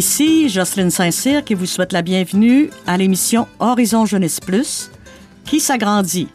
Ici 0.00 0.48
Jocelyne 0.48 0.90
Saint-Cyr 0.90 1.44
qui 1.44 1.52
vous 1.52 1.66
souhaite 1.66 1.92
la 1.92 2.00
bienvenue 2.00 2.70
à 2.86 2.96
l'émission 2.96 3.46
Horizon 3.58 4.06
Jeunesse 4.06 4.40
Plus 4.40 4.90
qui 5.44 5.60
s'agrandit. 5.60 6.28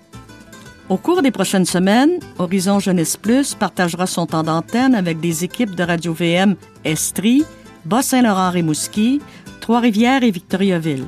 Au 0.87 0.97
cours 0.97 1.23
des 1.23 1.31
prochaines 1.31 1.65
semaines, 1.65 2.19
Horizon 2.37 2.79
Jeunesse 2.79 3.17
Plus 3.17 3.55
partagera 3.55 4.05
son 4.05 4.27
temps 4.27 4.43
d'antenne 4.43 4.93
avec 4.93 5.19
des 5.19 5.43
équipes 5.43 5.73
de 5.73 5.81
Radio-VM 5.81 6.55
Estrie, 6.83 7.43
Bas-Saint-Laurent-Rimouski, 7.85 9.19
Trois-Rivières 9.61 10.21
et 10.21 10.29
Victoriaville. 10.29 11.07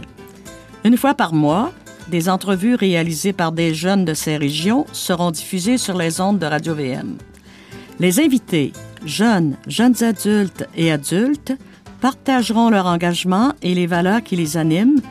Une 0.84 0.98
fois 0.98 1.14
par 1.14 1.34
mois, 1.34 1.72
des 2.08 2.28
entrevues 2.28 2.74
réalisées 2.74 3.34
par 3.34 3.52
des 3.52 3.76
jeunes 3.76 4.04
de 4.04 4.16
ces 4.16 4.36
régions 4.36 4.88
seront 4.94 5.30
diffusées 5.30 5.78
sur 5.78 5.96
les 5.96 6.20
ondes 6.20 6.40
de 6.40 6.48
Radio-VM. 6.48 7.18
Les 8.00 8.20
invités, 8.20 8.74
jeunes, 9.06 9.58
jeunes 9.68 10.04
adultes 10.04 10.68
et 10.76 10.92
adultes, 10.92 11.54
partageront 12.02 12.70
leur 12.70 12.86
engagement 12.86 13.54
et 13.62 13.74
les 13.74 13.88
valeurs 13.88 14.24
qui 14.24 14.36
les 14.36 14.58
animent, 14.58 15.02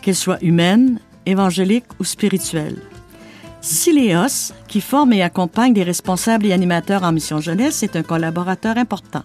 qu'elles 0.00 0.14
soient 0.14 0.42
humaines, 0.42 0.98
évangéliques 1.26 2.00
ou 2.00 2.04
spirituelles. 2.04 2.82
Siléos, 3.60 4.52
qui 4.66 4.80
forme 4.80 5.12
et 5.12 5.22
accompagne 5.22 5.72
des 5.72 5.84
responsables 5.84 6.46
et 6.46 6.52
animateurs 6.52 7.04
en 7.04 7.12
mission 7.12 7.40
jeunesse, 7.40 7.82
est 7.82 7.94
un 7.94 8.02
collaborateur 8.02 8.76
important. 8.76 9.22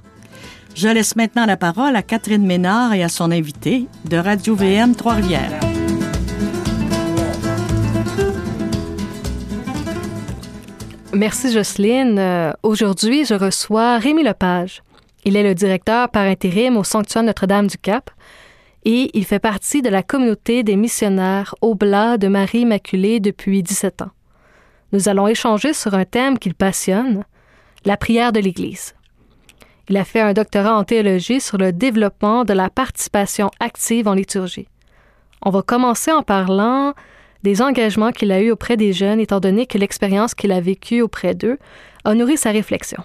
Je 0.76 0.88
laisse 0.88 1.16
maintenant 1.16 1.48
la 1.48 1.58
parole 1.58 1.96
à 1.96 2.04
Catherine 2.04 2.46
Ménard 2.46 2.94
et 2.94 3.04
à 3.04 3.10
son 3.10 3.32
invité 3.32 3.88
de 4.06 4.18
Radio 4.18 4.54
VM 4.54 4.96
Trois-Rivières. 4.96 5.60
Merci 11.14 11.52
Jocelyne. 11.52 12.20
Euh, 12.20 12.52
aujourd'hui, 12.62 13.26
je 13.26 13.34
reçois 13.34 13.98
Rémi 13.98 14.22
Lepage. 14.22 14.84
Il 15.26 15.36
est 15.36 15.44
le 15.44 15.56
directeur 15.56 16.10
par 16.10 16.23
intérim 16.23 16.78
au 16.78 16.84
Sanctuaire 16.84 17.23
Notre-Dame-du-Cap 17.23 18.10
et 18.86 19.10
il 19.14 19.26
fait 19.26 19.40
partie 19.40 19.82
de 19.82 19.90
la 19.90 20.04
communauté 20.04 20.64
des 20.64 20.76
missionnaires 20.76 21.56
Oblats 21.62 22.18
de 22.18 22.28
Marie 22.28 22.59
Immaculée 22.59 23.20
depuis 23.20 23.64
17 23.64 24.04
ans. 24.04 24.12
Nous 24.94 25.09
allons 25.09 25.28
échanger 25.28 25.74
sur 25.74 25.94
un 25.94 26.06
thème 26.06 26.40
qu'il 26.40 26.54
passionne, 26.54 27.26
la 27.84 27.98
prière 27.98 28.32
de 28.32 28.40
l'Église. 28.40 28.96
Il 29.90 29.98
a 29.98 30.06
fait 30.06 30.22
un 30.22 30.34
doctorat 30.34 30.78
en 30.78 30.84
théologie 30.84 31.42
sur 31.42 31.58
le 31.58 31.72
développement 31.72 32.46
de 32.46 32.54
la 32.54 32.70
participation 32.70 33.50
active 33.59 34.08
en 34.08 34.14
liturgie. 34.14 34.68
On 35.42 35.50
va 35.50 35.62
commencer 35.62 36.12
en 36.12 36.24
parlant 36.24 36.94
des 37.44 37.62
engagements 37.62 38.12
qu'il 38.12 38.31
a 38.31 38.42
eus 38.42 38.52
auprès 38.52 38.78
des 38.78 38.94
jeunes, 38.94 39.20
étant 39.20 39.40
donné 39.40 39.66
que 39.66 39.78
l'expérience 39.78 40.36
qu'il 40.36 40.52
a 40.52 40.59
vécue 40.59 41.02
auprès 41.02 41.36
d'eux 41.36 41.58
a 42.04 42.14
nourri 42.14 42.38
sa 42.38 42.52
réflexion. 42.52 43.04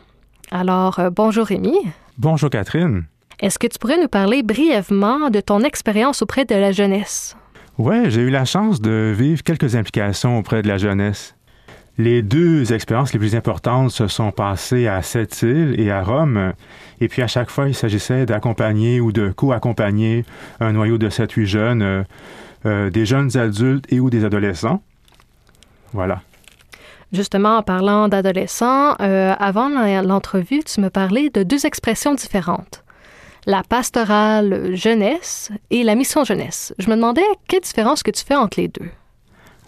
Alors, 0.50 0.98
euh, 0.98 1.10
bonjour 1.10 1.46
Rémi. 1.46 1.76
Bonjour 2.18 2.50
Catherine. 2.50 3.04
Est-ce 3.40 3.58
que 3.58 3.66
tu 3.66 3.78
pourrais 3.78 4.00
nous 4.00 4.08
parler 4.08 4.42
brièvement 4.42 5.30
de 5.30 5.40
ton 5.40 5.60
expérience 5.60 6.22
auprès 6.22 6.44
de 6.44 6.54
la 6.54 6.70
jeunesse? 6.70 7.36
Oui, 7.78 8.10
j'ai 8.10 8.20
eu 8.20 8.30
la 8.30 8.44
chance 8.44 8.80
de 8.80 9.14
vivre 9.16 9.42
quelques 9.42 9.76
implications 9.76 10.38
auprès 10.38 10.62
de 10.62 10.68
la 10.68 10.76
jeunesse. 10.76 11.34
Les 11.98 12.22
deux 12.22 12.72
expériences 12.72 13.12
les 13.12 13.18
plus 13.18 13.34
importantes 13.34 13.90
se 13.90 14.08
sont 14.08 14.30
passées 14.30 14.86
à 14.86 15.00
Sept-Îles 15.02 15.80
et 15.80 15.90
à 15.90 16.02
Rome. 16.02 16.52
Et 17.00 17.08
puis 17.08 17.22
à 17.22 17.26
chaque 17.26 17.50
fois, 17.50 17.68
il 17.68 17.74
s'agissait 17.74 18.26
d'accompagner 18.26 19.00
ou 19.00 19.10
de 19.10 19.30
co-accompagner 19.30 20.24
un 20.60 20.72
noyau 20.72 20.98
de 20.98 21.08
7-8 21.08 21.44
jeunes, 21.46 21.82
euh, 21.82 22.02
euh, 22.66 22.90
des 22.90 23.06
jeunes 23.06 23.36
adultes 23.36 23.90
et 23.90 24.00
ou 24.00 24.10
des 24.10 24.24
adolescents. 24.24 24.82
Voilà. 25.92 26.22
Justement, 27.12 27.58
en 27.58 27.62
parlant 27.62 28.08
d'adolescents, 28.08 28.94
euh, 29.00 29.34
avant 29.38 29.68
l'entrevue, 30.02 30.62
tu 30.64 30.80
me 30.80 30.88
parlais 30.88 31.28
de 31.28 31.42
deux 31.42 31.66
expressions 31.66 32.14
différentes. 32.14 32.84
La 33.44 33.62
pastorale 33.62 34.74
jeunesse 34.74 35.50
et 35.70 35.82
la 35.82 35.94
mission 35.94 36.24
jeunesse. 36.24 36.74
Je 36.78 36.88
me 36.88 36.94
demandais 36.94 37.22
quelle 37.48 37.60
différence 37.60 38.02
que 38.02 38.10
tu 38.10 38.24
fais 38.24 38.36
entre 38.36 38.58
les 38.60 38.68
deux. 38.68 38.88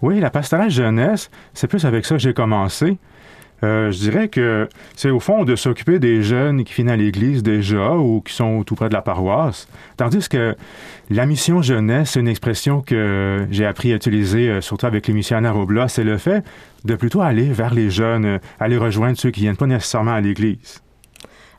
Oui, 0.01 0.19
la 0.19 0.29
pastorale 0.29 0.71
jeunesse, 0.71 1.29
c'est 1.53 1.67
plus 1.67 1.85
avec 1.85 2.05
ça 2.05 2.15
que 2.15 2.21
j'ai 2.21 2.33
commencé. 2.33 2.97
Euh, 3.65 3.91
je 3.91 3.97
dirais 3.97 4.27
que 4.27 4.69
c'est 4.95 5.09
au 5.09 5.19
fond 5.19 5.43
de 5.43 5.55
s'occuper 5.55 5.97
des 5.97 6.21
jeunes 6.21 6.63
qui 6.63 6.73
viennent 6.73 6.89
à 6.89 6.95
l'église 6.95 7.41
déjà 7.41 7.93
ou 7.93 8.21
qui 8.21 8.33
sont 8.33 8.63
tout 8.63 8.75
près 8.75 8.89
de 8.89 8.93
la 8.93 9.01
paroisse. 9.01 9.67
Tandis 9.97 10.29
que 10.29 10.55
la 11.09 11.25
mission 11.25 11.61
jeunesse, 11.61 12.11
c'est 12.11 12.19
une 12.19 12.27
expression 12.27 12.81
que 12.81 13.47
j'ai 13.49 13.65
appris 13.65 13.91
à 13.91 13.95
utiliser 13.95 14.49
euh, 14.49 14.61
surtout 14.61 14.85
avec 14.85 15.07
les 15.07 15.13
missionnaires 15.13 15.57
au 15.57 15.65
c'est 15.87 16.03
le 16.03 16.17
fait 16.17 16.43
de 16.83 16.95
plutôt 16.95 17.21
aller 17.21 17.45
vers 17.45 17.73
les 17.73 17.89
jeunes, 17.89 18.25
euh, 18.25 18.37
aller 18.59 18.77
rejoindre 18.77 19.17
ceux 19.17 19.31
qui 19.31 19.41
viennent 19.41 19.57
pas 19.57 19.65
nécessairement 19.65 20.13
à 20.13 20.21
l'église. 20.21 20.81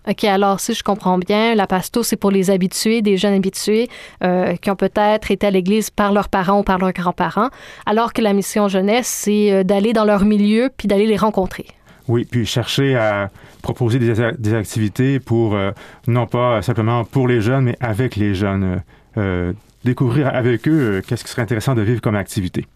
OK, 0.08 0.22
alors 0.22 0.60
si 0.60 0.72
je 0.72 0.84
comprends 0.84 1.18
bien, 1.18 1.56
la 1.56 1.66
pasto, 1.66 2.04
c'est 2.04 2.16
pour 2.16 2.30
les 2.30 2.50
habitués, 2.50 3.02
des 3.02 3.16
jeunes 3.16 3.34
habitués 3.34 3.88
qui 4.20 4.70
ont 4.70 4.76
peut-être 4.76 5.32
été 5.32 5.48
à 5.48 5.50
l'église 5.50 5.90
par 5.90 6.12
leurs 6.12 6.28
parents 6.28 6.60
ou 6.60 6.62
par 6.62 6.78
leurs 6.78 6.92
grands-parents, 6.92 7.48
alors 7.86 8.12
que 8.12 8.22
la 8.22 8.32
mission 8.32 8.68
jeunesse, 8.68 9.08
c'est 9.08 9.64
d'aller 9.64 9.92
dans 9.92 10.04
leur 10.04 10.24
milieu 10.24 10.70
puis 10.76 10.86
d'aller 10.86 11.06
les 11.06 11.16
rencontrer. 11.16 11.66
Oui, 12.08 12.24
puis 12.24 12.46
chercher 12.46 12.96
à 12.96 13.30
proposer 13.62 13.98
des, 13.98 14.54
activités 14.54 15.18
pour, 15.18 15.54
euh, 15.54 15.72
non 16.06 16.26
pas 16.26 16.62
simplement 16.62 17.04
pour 17.04 17.26
les 17.26 17.40
jeunes, 17.40 17.64
mais 17.64 17.76
avec 17.80 18.16
les 18.16 18.34
jeunes. 18.34 18.64
Euh, 18.64 18.78
euh, 19.18 19.52
découvrir 19.82 20.34
avec 20.34 20.68
eux 20.68 21.00
qu'est-ce 21.06 21.24
qui 21.24 21.30
serait 21.30 21.42
intéressant 21.42 21.74
de 21.74 21.80
vivre 21.80 22.00
comme 22.02 22.16
activité. 22.16 22.66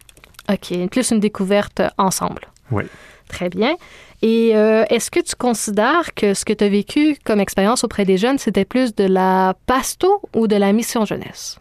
OK, 0.49 0.89
plus 0.89 1.11
une 1.11 1.21
découverte 1.21 1.83
ensemble. 1.99 2.43
Oui. 2.71 2.85
Très 3.29 3.51
bien. 3.51 3.75
Et 4.23 4.51
est-ce 4.51 5.11
que 5.11 5.21
tu 5.21 5.35
considères 5.35 6.15
que 6.15 6.35
ce 6.35 6.45
que 6.45 6.53
tu 6.53 6.63
as 6.63 6.69
vécu 6.69 7.17
comme 7.25 7.41
expérience 7.41 7.83
auprès 7.83 8.05
des 8.05 8.17
jeunes, 8.17 8.39
c'était 8.39 8.65
plus 8.65 8.95
de 8.95 9.05
la 9.05 9.55
pasto 9.67 10.23
ou 10.35 10.47
de 10.47 10.55
la 10.57 10.73
mission 10.73 11.05
jeunesse? 11.05 11.59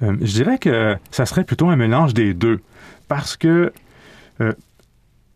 je 0.00 0.32
dirais 0.32 0.58
que 0.58 0.96
ça 1.10 1.26
serait 1.26 1.44
plutôt 1.44 1.68
un 1.68 1.76
mélange 1.76 2.14
des 2.14 2.32
deux. 2.32 2.60
Parce 3.06 3.36
que 3.36 3.72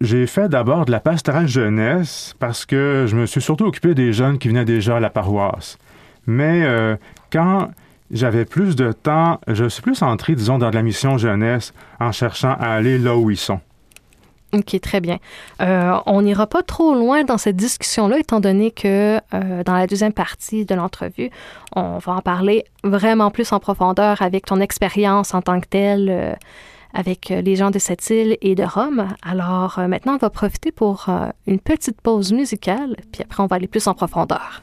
j'ai 0.05 0.27
fait 0.27 0.49
d'abord 0.49 0.85
de 0.85 0.91
la 0.91 1.01
pastorale 1.01 1.49
jeunesse 1.49 2.35
parce 2.39 2.67
que 2.67 3.07
je 3.09 3.17
me 3.17 3.27
suis 3.27 3.41
surtout 3.41 3.65
occupé 3.65 3.95
des 3.95 4.13
jeunes 4.13 4.39
qui 4.39 4.49
venaient 4.49 4.65
déjà 4.65 4.97
à 4.97 5.01
la 5.01 5.11
paroisse. 5.11 5.79
Mais 6.27 6.63
euh, 6.65 6.97
quand 7.33 7.71
j'avais 8.11 8.45
plus 8.45 8.77
de 8.77 8.93
temps, 8.93 9.41
je 9.49 9.69
suis 9.69 9.83
plus 9.83 10.03
entré, 10.03 10.35
disons, 10.35 10.59
dans 10.59 10.71
de 10.71 10.75
la 10.75 10.83
mission 10.83 11.19
jeunesse 11.19 11.73
en 12.01 12.13
cherchant 12.13 12.57
à 12.61 12.69
aller 12.69 12.99
là 12.99 13.17
où 13.17 13.31
ils 13.31 13.37
sont. 13.37 13.61
OK, 14.53 14.81
très 14.81 15.01
bien. 15.01 15.19
Euh, 15.61 15.99
on 16.07 16.23
n'ira 16.23 16.47
pas 16.47 16.63
trop 16.63 16.95
loin 16.95 17.25
dans 17.25 17.39
cette 17.39 17.57
discussion-là, 17.57 18.19
étant 18.19 18.39
donné 18.39 18.71
que 18.71 19.17
euh, 19.17 19.65
dans 19.65 19.75
la 19.75 19.89
deuxième 19.89 20.13
partie 20.13 20.65
de 20.65 20.75
l'entrevue, 20.77 21.31
on 21.75 21.99
va 21.99 22.13
en 22.13 22.21
parler 22.21 22.65
vraiment 22.85 23.33
plus 23.33 23.53
en 23.53 23.59
profondeur 23.59 24.23
avec 24.23 24.47
ton 24.47 24.61
expérience 24.61 25.35
en 25.35 25.43
tant 25.43 25.61
que 25.61 25.67
telle 25.67 26.39
avec 26.95 27.31
euh, 27.31 27.43
les 27.43 27.57
gens 27.57 27.71
de 27.71 27.79
cette 27.79 28.09
île 28.09 28.39
et 28.41 28.55
de 28.55 28.63
Rome. 28.63 29.09
Alors 29.23 29.79
euh, 29.79 29.89
maintenant, 29.89 30.15
on 30.15 30.19
va 30.19 30.31
profiter 30.31 30.73
pour 30.73 31.07
euh, 31.09 31.29
une 31.47 31.59
petite 31.59 32.01
pause 32.01 32.33
musicale, 32.33 32.97
puis 33.13 33.23
après, 33.23 33.43
on 33.43 33.47
va 33.47 33.57
aller 33.57 33.69
plus 33.69 33.87
en 33.87 33.95
profondeur. 33.95 34.63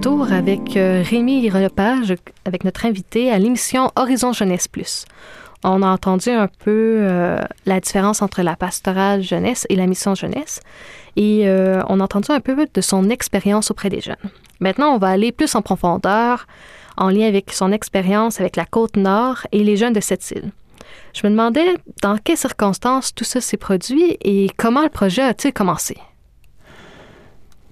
Retour 0.00 0.32
avec 0.32 0.78
euh, 0.78 1.02
Rémi 1.04 1.46
Lepage, 1.50 2.14
avec 2.46 2.64
notre 2.64 2.86
invité 2.86 3.30
à 3.30 3.38
l'émission 3.38 3.90
Horizon 3.96 4.32
Jeunesse 4.32 4.66
Plus. 4.66 5.04
On 5.62 5.82
a 5.82 5.88
entendu 5.88 6.30
un 6.30 6.46
peu 6.46 7.00
euh, 7.02 7.38
la 7.66 7.80
différence 7.80 8.22
entre 8.22 8.40
la 8.40 8.56
pastorale 8.56 9.22
jeunesse 9.22 9.66
et 9.68 9.76
la 9.76 9.86
mission 9.86 10.14
jeunesse 10.14 10.60
et 11.16 11.42
euh, 11.46 11.82
on 11.90 12.00
a 12.00 12.04
entendu 12.04 12.30
un 12.30 12.40
peu 12.40 12.56
de 12.72 12.80
son 12.80 13.10
expérience 13.10 13.70
auprès 13.70 13.90
des 13.90 14.00
jeunes. 14.00 14.16
Maintenant, 14.58 14.94
on 14.94 14.96
va 14.96 15.08
aller 15.08 15.32
plus 15.32 15.54
en 15.54 15.60
profondeur 15.60 16.46
en 16.96 17.10
lien 17.10 17.26
avec 17.28 17.52
son 17.52 17.70
expérience 17.70 18.40
avec 18.40 18.56
la 18.56 18.64
côte 18.64 18.96
nord 18.96 19.46
et 19.52 19.62
les 19.62 19.76
jeunes 19.76 19.92
de 19.92 20.00
cette 20.00 20.30
île. 20.30 20.50
Je 21.12 21.26
me 21.26 21.30
demandais 21.32 21.74
dans 22.00 22.16
quelles 22.16 22.38
circonstances 22.38 23.14
tout 23.14 23.24
ça 23.24 23.42
s'est 23.42 23.58
produit 23.58 24.16
et 24.22 24.48
comment 24.56 24.82
le 24.82 24.88
projet 24.88 25.20
a-t-il 25.20 25.52
commencé? 25.52 25.98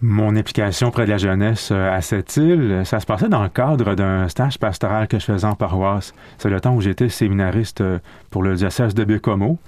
Mon 0.01 0.37
implication 0.37 0.91
près 0.91 1.07
de 1.07 1.11
la 1.11 1.19
jeunesse 1.19 1.71
euh, 1.73 1.93
à 1.93 2.01
cette 2.03 2.37
île, 2.37 2.83
ça 2.85 3.01
se 3.01 3.07
passait 3.07 3.29
dans 3.29 3.43
le 3.43 3.49
cadre 3.49 3.97
d'un 3.97 4.29
stage 4.29 4.59
pastoral 4.59 5.09
que 5.09 5.19
je 5.19 5.25
faisais 5.25 5.47
en 5.47 5.55
paroisse. 5.55 6.15
C'est 6.39 6.51
le 6.51 6.61
temps 6.61 6.75
où 6.75 6.81
j'étais 6.81 7.09
séminariste 7.09 7.81
euh, 7.81 7.99
pour 8.31 8.43
le 8.43 8.55
diocèse 8.55 8.95
de 8.95 9.05
Bécomo. 9.05 9.59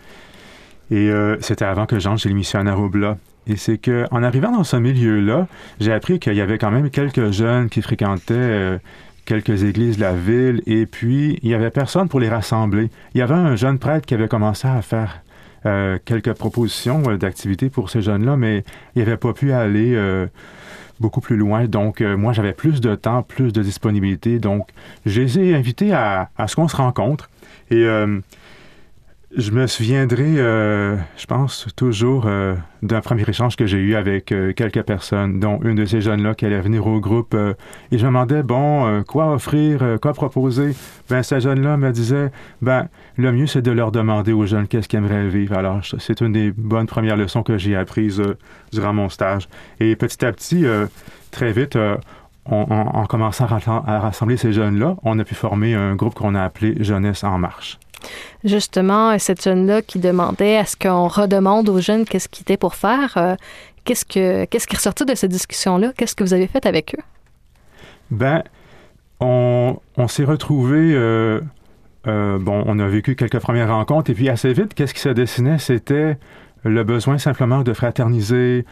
Et 0.92 1.08
c'était 1.40 1.66
avant 1.66 1.86
que 1.86 2.00
j'entre 2.00 2.22
chez 2.22 2.30
les 2.30 2.34
missionnaires 2.34 2.80
au. 2.80 2.90
Et 3.46 3.54
c'est 3.54 3.78
que 3.78 4.06
en 4.10 4.24
arrivant 4.24 4.50
dans 4.50 4.64
ce 4.64 4.74
milieu-là, 4.74 5.46
j'ai 5.78 5.92
appris 5.92 6.18
qu'il 6.18 6.34
y 6.34 6.40
avait 6.40 6.58
quand 6.58 6.72
même 6.72 6.90
quelques 6.90 7.30
jeunes 7.30 7.68
qui 7.68 7.80
fréquentaient 7.80 8.80
quelques 9.24 9.62
églises 9.62 9.98
de 9.98 10.00
la 10.00 10.12
ville, 10.12 10.62
et 10.66 10.86
puis 10.86 11.38
il 11.44 11.48
y 11.48 11.54
avait 11.54 11.70
personne 11.70 12.08
pour 12.08 12.18
les 12.18 12.28
rassembler. 12.28 12.90
Il 13.14 13.18
y 13.18 13.22
avait 13.22 13.34
un 13.34 13.54
jeune 13.54 13.78
prêtre 13.78 14.04
qui 14.04 14.14
avait 14.14 14.26
commencé 14.26 14.66
à 14.66 14.82
faire 14.82 15.22
euh, 15.66 15.98
quelques 16.04 16.32
propositions 16.32 17.02
euh, 17.08 17.16
d'activités 17.16 17.70
pour 17.70 17.90
ces 17.90 18.02
jeunes-là, 18.02 18.36
mais 18.36 18.64
il 18.94 19.04
n'avait 19.04 19.16
pas 19.16 19.32
pu 19.32 19.52
aller 19.52 19.94
euh, 19.94 20.26
beaucoup 21.00 21.20
plus 21.20 21.36
loin. 21.36 21.66
Donc, 21.66 22.00
moi, 22.00 22.32
j'avais 22.32 22.52
plus 22.52 22.80
de 22.80 22.94
temps, 22.94 23.22
plus 23.22 23.52
de 23.52 23.62
disponibilité. 23.62 24.38
Donc, 24.38 24.68
je 25.06 25.20
les 25.20 25.38
ai 25.38 25.54
invités 25.54 25.92
à, 25.92 26.30
à 26.36 26.48
ce 26.48 26.56
qu'on 26.56 26.68
se 26.68 26.76
rencontre. 26.76 27.30
Et 27.70 27.86
je 29.36 29.52
me 29.52 29.68
souviendrai, 29.68 30.38
euh, 30.38 30.96
je 31.16 31.26
pense, 31.26 31.68
toujours 31.76 32.24
euh, 32.26 32.56
d'un 32.82 33.00
premier 33.00 33.22
échange 33.28 33.54
que 33.54 33.64
j'ai 33.64 33.78
eu 33.78 33.94
avec 33.94 34.32
euh, 34.32 34.52
quelques 34.52 34.82
personnes, 34.82 35.38
dont 35.38 35.60
une 35.62 35.76
de 35.76 35.84
ces 35.84 36.00
jeunes-là 36.00 36.34
qui 36.34 36.46
allait 36.46 36.60
venir 36.60 36.84
au 36.88 36.98
groupe. 36.98 37.34
et 37.92 37.98
je 37.98 38.02
me 38.02 38.08
demandais, 38.08 38.42
bon, 38.42 39.04
quoi 39.04 39.32
offrir, 39.32 39.98
quoi 40.02 40.14
proposer? 40.14 40.74
Ben, 41.08 41.22
ces 41.22 41.40
jeunes-là 41.40 41.76
me 41.76 41.92
disaient, 41.92 42.32
ben, 42.60 42.88
le 43.16 43.30
mieux, 43.30 43.46
c'est 43.46 43.62
de 43.62 43.70
leur 43.70 43.92
demander 43.92 44.32
aux 44.32 44.46
jeunes 44.46 44.66
qu'est-ce 44.66 44.88
qu'ils 44.88 44.98
aimeraient 44.98 45.28
vivre. 45.28 45.56
Alors, 45.56 45.80
c'est 45.98 46.20
une 46.20 46.32
des 46.32 46.50
bonnes 46.50 46.86
premières 46.86 47.16
leçons 47.16 47.44
que 47.44 47.56
j'ai 47.56 47.76
apprises 47.76 48.20
durant 48.72 48.92
mon 48.92 49.08
stage. 49.08 49.48
Et 49.78 49.94
petit 49.94 50.24
à 50.24 50.32
petit, 50.32 50.64
très 51.30 51.52
vite, 51.52 51.78
en 52.46 53.06
commençant 53.06 53.46
à 53.46 54.00
rassembler 54.00 54.36
ces 54.36 54.52
jeunes-là, 54.52 54.96
on 55.04 55.18
a 55.20 55.24
pu 55.24 55.36
former 55.36 55.74
un 55.74 55.94
groupe 55.94 56.14
qu'on 56.14 56.34
a 56.34 56.42
appelé 56.42 56.82
Jeunesse 56.82 57.22
en 57.22 57.38
marche 57.38 57.78
justement 58.44 59.18
cette 59.18 59.42
jeune-là 59.42 59.82
qui 59.82 59.98
demandait 59.98 60.56
à 60.56 60.64
ce 60.64 60.76
qu'on 60.76 61.08
redemande 61.08 61.68
aux 61.68 61.80
jeunes 61.80 62.04
qu'est-ce 62.04 62.28
qu'ils 62.28 62.42
étaient 62.42 62.56
pour 62.56 62.74
faire. 62.74 63.16
Euh, 63.16 63.34
qu'est-ce, 63.84 64.04
que, 64.04 64.44
qu'est-ce 64.46 64.66
qui 64.66 64.74
est 64.74 64.78
ressorti 64.78 65.04
de 65.04 65.14
cette 65.14 65.30
discussion-là? 65.30 65.92
Qu'est-ce 65.96 66.14
que 66.14 66.24
vous 66.24 66.34
avez 66.34 66.46
fait 66.46 66.66
avec 66.66 66.94
eux? 66.98 67.02
Ben, 68.10 68.42
on, 69.20 69.78
s'est 70.08 70.24
retrouvés. 70.24 70.92
Euh, 70.94 71.40
euh, 72.06 72.38
bon, 72.38 72.62
on 72.66 72.78
a 72.78 72.88
vécu 72.88 73.14
quelques 73.14 73.38
premières 73.38 73.68
rencontres 73.68 74.10
et 74.10 74.14
puis 74.14 74.28
assez 74.28 74.52
vite, 74.52 74.74
qu'est-ce 74.74 74.94
qui 74.94 75.00
se 75.00 75.10
dessinait? 75.10 75.58
C'était 75.58 76.18
le 76.64 76.84
besoin 76.84 77.18
simplement 77.18 77.62
de 77.62 77.72
fraterniser, 77.72 78.64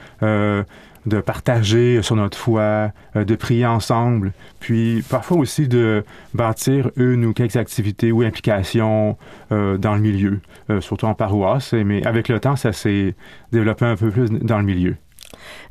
de 1.07 1.21
partager 1.21 2.03
sur 2.03 2.17
notre 2.17 2.37
foi, 2.37 2.93
euh, 3.17 3.25
de 3.25 3.35
prier 3.35 3.67
ensemble, 3.67 4.33
puis 4.61 5.03
parfois 5.09 5.39
aussi 5.39 5.69
de 5.69 6.05
bâtir 6.35 6.91
une 6.97 7.25
ou 7.25 7.33
quelques 7.33 7.57
activités 7.57 8.13
ou 8.13 8.23
implications 8.23 9.17
euh, 9.53 9.79
dans 9.79 9.95
le 9.95 10.01
milieu, 10.01 10.41
euh, 10.71 10.81
surtout 10.81 11.07
en 11.07 11.15
paroisse, 11.15 11.73
mais 11.73 12.07
avec 12.07 12.29
le 12.29 12.41
temps, 12.41 12.57
ça 12.57 12.73
s'est 12.73 13.15
développé 13.53 13.85
un 13.85 13.97
peu 13.97 14.11
plus 14.11 14.31
dans 14.31 14.59
le 14.59 14.65
milieu. 14.65 14.97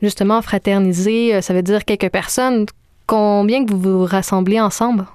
Justement, 0.01 0.41
fraterniser, 0.41 1.41
ça 1.41 1.53
veut 1.53 1.61
dire 1.63 1.85
quelques 1.85 2.09
personnes. 2.09 2.65
Combien 3.05 3.65
que 3.65 3.71
vous 3.71 3.79
vous 3.79 4.05
rassemblez 4.05 4.59
ensemble? 4.59 5.05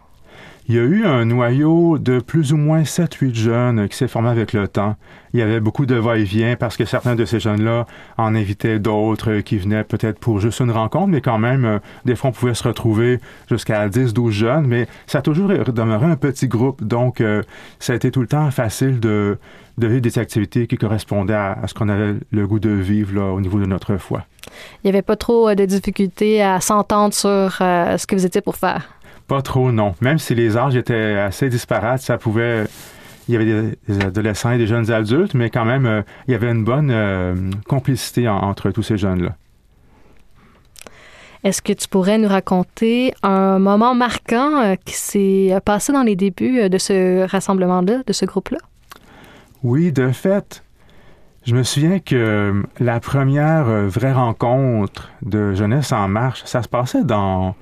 Il 0.73 0.77
y 0.77 0.81
a 0.81 0.85
eu 0.85 1.05
un 1.05 1.27
noyau 1.27 1.99
de 1.99 2.19
plus 2.19 2.55
ou 2.55 2.57
moins 2.57 2.81
7-8 2.81 3.35
jeunes 3.35 3.89
qui 3.91 3.95
s'est 3.95 4.09
formé 4.09 4.31
avec 4.31 4.55
le 4.55 4.67
temps. 4.67 4.97
Il 5.35 5.41
y 5.41 5.43
avait 5.43 5.61
beaucoup 5.61 5.85
de 5.85 5.97
va-et-vient 5.97 6.57
parce 6.57 6.79
que 6.79 6.87
certains 6.87 7.15
de 7.15 7.27
ces 7.27 7.41
jeunes-là 7.41 7.85
en 8.17 8.35
invitaient 8.35 8.79
d'autres 8.79 9.41
qui 9.41 9.59
venaient 9.59 9.85
peut-être 9.85 10.19
pour 10.19 10.41
juste 10.41 10.61
une 10.61 10.71
rencontre, 10.71 11.09
mais 11.09 11.21
quand 11.21 11.37
même, 11.37 11.67
euh, 11.67 11.79
des 12.07 12.17
fois, 12.17 12.31
on 12.31 12.33
pouvait 12.33 12.55
se 12.55 12.67
retrouver 12.67 13.21
jusqu'à 13.51 13.87
10-12 13.91 14.31
jeunes, 14.31 14.67
mais 14.67 14.87
ça 15.07 15.19
a 15.19 15.21
toujours 15.21 15.49
demeuré 15.49 16.07
un 16.07 16.17
petit 16.17 16.49
groupe. 16.49 16.83
Donc, 16.83 17.21
euh, 17.21 17.43
ça 17.79 17.93
a 17.93 17.97
été 17.97 18.11
tout 18.11 18.23
le 18.23 18.29
temps 18.29 18.51
facile 18.51 18.99
de, 18.99 19.37
vivre 19.77 20.01
des 20.01 20.19
activités 20.19 20.67
qui 20.67 20.79
correspondaient 20.79 21.35
à, 21.35 21.59
ce 21.67 21.75
qu'on 21.75 21.91
avait 21.91 22.15
le 22.31 22.47
goût 22.47 22.61
de 22.61 22.71
vivre 22.71 23.21
au 23.21 23.43
niveau 23.43 23.61
de 23.61 23.67
notre 23.67 23.99
foi. 23.99 24.25
Il 24.83 24.87
n'y 24.87 24.89
avait 24.89 25.03
pas 25.03 25.17
trop 25.17 25.51
euh, 25.51 25.55
de 25.55 25.67
difficultés 25.67 26.43
à 26.43 26.63
s'entendre 26.63 27.13
sur 27.13 27.57
ce 27.59 28.07
que 28.07 28.15
vous 28.15 28.25
étiez 28.25 28.41
pour 28.41 28.57
faire. 28.57 28.89
Pas 29.33 29.41
trop, 29.41 29.73
non. 29.73 29.95
Même 30.03 30.19
si 30.19 30.35
les 30.35 30.59
âges 30.59 30.77
étaient 30.77 31.17
assez 31.17 31.49
disparates, 31.49 32.03
ça 32.03 32.19
pouvait. 32.19 32.67
Il 33.27 33.33
y 33.33 33.37
avait 33.37 33.79
des, 33.89 34.05
adolescents 34.05 34.51
et 34.51 34.59
des 34.59 34.67
jeunes 34.67 34.91
adultes, 34.91 35.33
mais 35.33 35.49
quand 35.49 35.65
même, 35.65 35.87
euh, 35.87 36.03
il 36.29 36.33
y 36.33 36.35
avait 36.35 36.51
une 36.51 36.65
bonne 36.65 36.91
euh, 36.91 37.35
complicité 37.67 38.29
entre 38.29 38.71
tous 38.73 38.83
ces 38.83 38.99
jeunes-là. 38.99 39.35
Est-ce 41.45 41.63
que 41.63 41.73
tu 41.73 41.89
pourrais 41.89 42.19
nous 42.19 42.29
raconter 42.29 43.15
un 43.23 43.59
moment 43.59 43.95
marquant 43.95 44.61
euh, 44.61 44.75
qui 44.85 44.93
s'est 44.93 45.59
passé 45.65 45.95
dans 45.95 46.03
les 46.03 46.15
débuts 46.15 46.69
de 46.69 46.77
ce 46.77 47.27
rassemblement-là, 47.27 48.03
de 48.07 48.13
ce 48.13 48.27
groupe-là? 48.27 48.59
Oui, 49.63 49.93
de 49.93 50.11
fait, 50.11 50.63
je 51.47 51.55
me 51.55 51.63
souviens 51.63 52.01
que 52.01 52.63
la 52.81 53.01
première 53.01 53.65
vraie 53.89 54.13
rencontre 54.13 55.11
de 55.23 55.55
Jeunesse 55.55 55.91
en 55.93 56.07
marche, 56.07 56.43
ça 56.45 56.63
se 56.63 56.69
passait 56.69 57.03
dans 57.03 57.55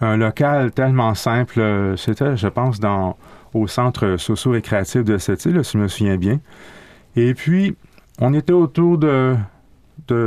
un 0.00 0.16
local 0.16 0.72
tellement 0.72 1.14
simple. 1.14 1.60
Euh, 1.60 1.96
c'était, 1.96 2.36
je 2.36 2.48
pense, 2.48 2.80
dans, 2.80 3.16
au 3.54 3.66
centre 3.66 4.16
socio-récréatif 4.16 5.04
de 5.04 5.18
cette 5.18 5.44
île, 5.44 5.64
si 5.64 5.72
je 5.72 5.78
me 5.78 5.88
souviens 5.88 6.16
bien. 6.16 6.40
Et 7.16 7.34
puis, 7.34 7.76
on 8.20 8.34
était 8.34 8.52
autour 8.52 8.98
de, 8.98 9.36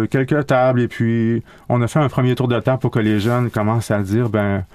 quelques 0.09 0.47
tables 0.47 0.79
et 0.79 0.87
puis 0.87 1.43
on 1.67 1.81
a 1.81 1.87
fait 1.87 1.99
un 1.99 2.07
premier 2.07 2.35
tour 2.35 2.47
de 2.47 2.59
table 2.59 2.79
pour 2.79 2.91
que 2.91 2.99
les 2.99 3.19
jeunes 3.19 3.49
commencent 3.49 3.91
à 3.91 4.01
dire, 4.01 4.29
ben, 4.29 4.65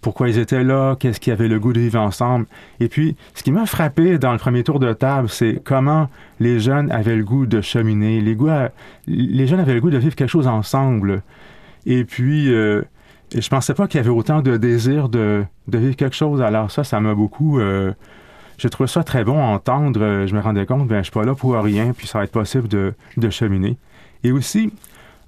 pourquoi 0.00 0.28
ils 0.28 0.38
étaient 0.38 0.62
là, 0.62 0.96
qu'est-ce 0.96 1.18
qu'ils 1.18 1.32
avaient 1.32 1.48
le 1.48 1.58
goût 1.58 1.72
de 1.72 1.80
vivre 1.80 2.00
ensemble. 2.00 2.46
Et 2.80 2.88
puis, 2.88 3.16
ce 3.34 3.42
qui 3.42 3.50
m'a 3.50 3.66
frappé 3.66 4.18
dans 4.18 4.32
le 4.32 4.38
premier 4.38 4.62
tour 4.62 4.78
de 4.78 4.92
table, 4.92 5.28
c'est 5.28 5.60
comment 5.64 6.08
les 6.38 6.60
jeunes 6.60 6.90
avaient 6.92 7.16
le 7.16 7.24
goût 7.24 7.46
de 7.46 7.60
cheminer, 7.60 8.20
les 8.20 9.46
jeunes 9.46 9.60
avaient 9.60 9.74
le 9.74 9.80
goût 9.80 9.90
de 9.90 9.98
vivre 9.98 10.14
quelque 10.14 10.30
chose 10.30 10.46
ensemble. 10.46 11.22
Et 11.86 12.04
puis, 12.04 12.52
euh, 12.52 12.82
et 13.36 13.42
je 13.42 13.50
pensais 13.50 13.74
pas 13.74 13.86
qu'il 13.86 13.98
y 13.98 14.00
avait 14.00 14.08
autant 14.08 14.40
de 14.40 14.56
désir 14.56 15.10
de, 15.10 15.44
de 15.68 15.78
vivre 15.78 15.94
quelque 15.94 16.16
chose. 16.16 16.40
Alors 16.40 16.70
ça, 16.70 16.84
ça 16.84 17.00
m'a 17.00 17.14
beaucoup... 17.14 17.60
Euh, 17.60 17.92
j'ai 18.56 18.70
ça 18.86 19.04
très 19.04 19.24
bon 19.24 19.38
à 19.38 19.48
entendre. 19.48 20.24
Je 20.26 20.34
me 20.34 20.40
rendais 20.40 20.64
compte, 20.64 20.88
ben 20.88 20.98
je 20.98 21.04
suis 21.04 21.12
pas 21.12 21.24
là 21.24 21.34
pour 21.34 21.54
rien, 21.54 21.92
puis 21.94 22.06
ça 22.06 22.18
va 22.18 22.24
être 22.24 22.32
possible 22.32 22.66
de, 22.68 22.94
de 23.18 23.28
cheminer. 23.28 23.76
Et 24.24 24.32
aussi, 24.32 24.72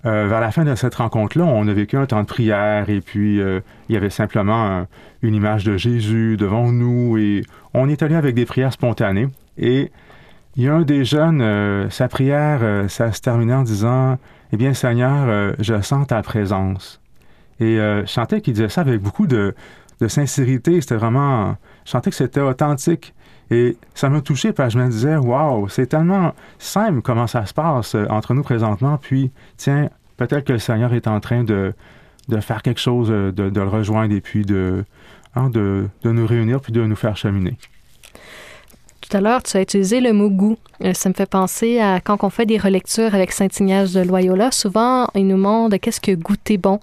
euh, 0.07 0.27
vers 0.27 0.41
la 0.41 0.51
fin 0.51 0.65
de 0.65 0.75
cette 0.75 0.95
rencontre-là, 0.95 1.45
on 1.45 1.69
a 1.69 1.73
vécu 1.75 1.99
un 1.99 2.07
temps 2.07 2.23
de 2.23 2.27
prière 2.27 2.89
et 2.89 3.03
puis 3.03 3.43
euh, 3.43 3.61
il 3.91 3.95
y 3.95 3.99
avait 3.99 4.09
simplement 4.09 4.87
une 5.21 5.35
image 5.35 5.65
de 5.65 5.77
Jésus 5.77 6.39
devant 6.39 6.73
nous 6.73 7.19
et 7.19 7.43
on 7.75 7.91
est 7.91 8.03
allé 8.03 8.15
avec 8.15 8.35
des 8.35 8.47
prières 8.47 8.73
spontanées. 8.73 9.29
Et 9.59 9.93
il 10.57 10.65
y 10.65 10.69
a 10.69 10.75
un 10.75 10.83
des 10.83 11.05
jeunes, 11.05 11.91
sa 11.91 12.09
prière, 12.09 12.89
ça 12.89 13.13
se 13.13 13.21
terminait 13.21 13.53
en 13.53 13.63
disant, 13.65 14.17
Eh 14.55 14.57
bien 14.57 14.73
Seigneur, 14.73 15.55
je 15.59 15.83
sens 15.83 16.07
ta 16.07 16.23
présence. 16.23 17.03
Et 17.61 17.79
euh, 17.79 18.03
je 18.07 18.11
sentais 18.11 18.41
qu'il 18.41 18.55
disait 18.55 18.69
ça 18.69 18.83
avec 18.83 19.01
beaucoup 19.01 19.27
de, 19.27 19.55
sincérité. 20.07 20.81
C'était 20.81 20.97
vraiment. 20.97 21.57
Je 21.85 21.91
sentais 21.91 22.11
que 22.11 22.17
c'était 22.17 22.41
authentique. 22.41 23.15
Et 23.51 23.77
ça 23.95 24.11
m'a 24.11 24.21
touché 24.21 24.53
parce 24.53 24.75
que 24.75 24.81
je 24.81 24.85
me 24.85 24.91
disais, 24.91 25.17
waouh, 25.17 25.69
c'est 25.69 25.87
tellement 25.87 26.35
simple 26.59 27.01
comment 27.01 27.27
ça 27.27 27.47
se 27.47 27.55
passe 27.55 27.95
euh, 27.95 28.07
entre 28.11 28.35
nous 28.35 28.43
présentement. 28.43 28.99
Puis, 28.99 29.31
tiens, 29.57 29.89
peut-être 30.19 30.45
que 30.45 30.53
le 30.53 30.59
Seigneur 30.59 30.93
est 30.93 31.07
en 31.07 31.19
train 31.21 31.45
de, 31.45 31.73
faire 32.41 32.63
quelque 32.63 32.81
chose, 32.81 33.09
euh, 33.11 33.33
de, 33.33 33.45
le 33.45 33.69
rejoindre 33.69 34.15
et 34.15 34.21
puis 34.21 34.45
hein, 35.35 35.49
de, 35.49 35.89
de, 36.03 36.13
nous 36.13 36.27
réunir 36.27 36.61
puis 36.61 36.73
de 36.73 36.85
nous 36.85 36.97
faire 36.97 37.17
cheminer. 37.17 37.57
Tout 39.01 39.17
à 39.17 39.23
l'heure, 39.23 39.43
tu 39.43 39.57
as 39.57 39.63
utilisé 39.63 40.03
le 40.03 40.13
mot 40.13 40.29
goût. 40.29 40.59
Ça 40.93 41.09
me 41.09 41.15
fait 41.15 41.29
penser 41.29 41.81
à 41.81 42.01
quand 42.01 42.23
on 42.25 42.31
fait 42.31 42.45
des 42.45 42.59
relectures 42.59 43.15
avec 43.15 43.33
Saint-Ignace 43.33 43.95
de 43.95 44.01
Loyola. 44.01 44.51
Souvent, 44.51 45.09
il 45.15 45.27
nous 45.27 45.39
montre 45.39 45.79
qu'est-ce 45.79 46.03
que 46.03 46.13
goûter 46.13 46.59
bon. 46.59 46.79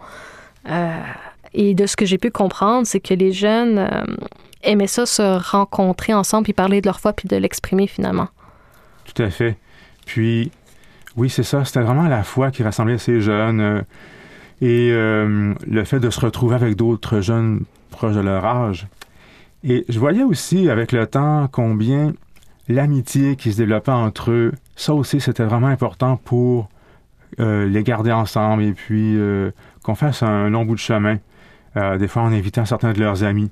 Euh, 0.67 1.01
et 1.53 1.73
de 1.73 1.85
ce 1.85 1.95
que 1.95 2.05
j'ai 2.05 2.17
pu 2.17 2.31
comprendre, 2.31 2.85
c'est 2.85 2.99
que 2.99 3.13
les 3.13 3.31
jeunes 3.31 3.77
euh, 3.77 4.03
aimaient 4.63 4.87
ça 4.87 5.05
se 5.05 5.51
rencontrer 5.51 6.13
ensemble 6.13 6.43
puis 6.45 6.53
parler 6.53 6.81
de 6.81 6.87
leur 6.87 6.99
foi 6.99 7.13
puis 7.13 7.27
de 7.27 7.35
l'exprimer 7.35 7.87
finalement. 7.87 8.27
Tout 9.05 9.21
à 9.21 9.29
fait. 9.29 9.57
Puis, 10.05 10.51
oui, 11.15 11.29
c'est 11.29 11.43
ça. 11.43 11.63
C'était 11.65 11.81
vraiment 11.81 12.07
la 12.07 12.23
foi 12.23 12.51
qui 12.51 12.63
rassemblait 12.63 12.97
ces 12.97 13.21
jeunes. 13.21 13.61
Euh, 13.61 13.81
et 14.61 14.89
le 14.89 15.83
fait 15.83 15.99
de 15.99 16.09
se 16.09 16.19
retrouver 16.21 16.55
avec 16.55 16.75
d'autres 16.77 17.19
jeunes 17.19 17.65
proches 17.91 18.15
de 18.15 18.21
leur 18.21 18.45
âge. 18.45 18.87
Et 19.65 19.83
je 19.89 19.99
voyais 19.99 20.23
aussi 20.23 20.69
avec 20.69 20.93
le 20.93 21.05
temps 21.07 21.49
combien 21.51 22.13
l'amitié 22.69 23.35
qui 23.35 23.51
se 23.51 23.57
développait 23.57 23.91
entre 23.91 24.31
eux, 24.31 24.53
ça 24.77 24.93
aussi 24.93 25.19
c'était 25.19 25.43
vraiment 25.43 25.67
important 25.67 26.15
pour 26.15 26.69
les 27.37 27.83
garder 27.83 28.13
ensemble 28.13 28.63
et 28.63 28.71
puis 28.71 29.17
qu'on 29.85 29.95
fasse 29.95 30.23
un 30.23 30.49
long 30.49 30.65
bout 30.65 30.75
de 30.75 30.79
chemin, 30.79 31.17
euh, 31.77 31.97
des 31.97 32.07
fois 32.07 32.23
en 32.23 32.33
invitant 32.33 32.65
certains 32.65 32.91
de 32.91 32.99
leurs 32.99 33.23
amis. 33.23 33.51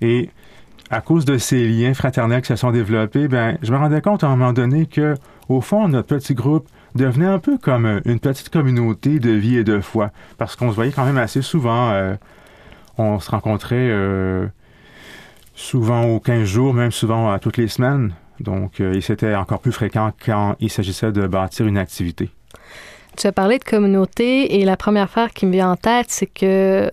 Et 0.00 0.30
à 0.90 1.00
cause 1.00 1.24
de 1.24 1.38
ces 1.38 1.66
liens 1.68 1.94
fraternels 1.94 2.42
qui 2.42 2.48
se 2.48 2.56
sont 2.56 2.72
développés, 2.72 3.28
ben, 3.28 3.56
je 3.62 3.72
me 3.72 3.78
rendais 3.78 4.00
compte 4.00 4.24
à 4.24 4.26
un 4.26 4.30
moment 4.30 4.52
donné 4.52 4.86
que, 4.86 5.14
au 5.48 5.60
fond, 5.60 5.86
notre 5.88 6.08
petit 6.08 6.34
groupe 6.34 6.68
devenait 6.96 7.26
un 7.26 7.38
peu 7.38 7.56
comme 7.56 8.00
une 8.04 8.18
petite 8.18 8.48
communauté 8.48 9.20
de 9.20 9.30
vie 9.30 9.56
et 9.56 9.64
de 9.64 9.80
foi, 9.80 10.10
parce 10.38 10.56
qu'on 10.56 10.70
se 10.70 10.74
voyait 10.74 10.90
quand 10.90 11.04
même 11.04 11.18
assez 11.18 11.42
souvent. 11.42 11.92
on 12.98 13.20
se 13.20 13.30
rencontrait 13.30 13.92
souvent 15.54 16.02
aux 16.06 16.18
15 16.18 16.44
jours, 16.44 16.74
même 16.74 16.90
souvent 16.90 17.30
à 17.30 17.38
toutes 17.38 17.58
les 17.58 17.68
semaines. 17.68 18.12
Donc, 18.40 18.80
et 18.80 19.00
c'était 19.00 19.36
encore 19.36 19.60
plus 19.60 19.70
fréquent 19.70 20.10
quand 20.24 20.56
il 20.58 20.70
s'agissait 20.70 21.12
de 21.12 21.28
bâtir 21.28 21.66
une 21.66 21.78
activité. 21.78 22.30
Tu 23.20 23.26
as 23.26 23.32
parlé 23.32 23.58
de 23.58 23.64
communauté 23.64 24.58
et 24.58 24.64
la 24.64 24.78
première 24.78 25.02
affaire 25.02 25.34
qui 25.34 25.44
me 25.44 25.52
vient 25.52 25.72
en 25.72 25.76
tête, 25.76 26.06
c'est 26.08 26.24
que 26.24 26.90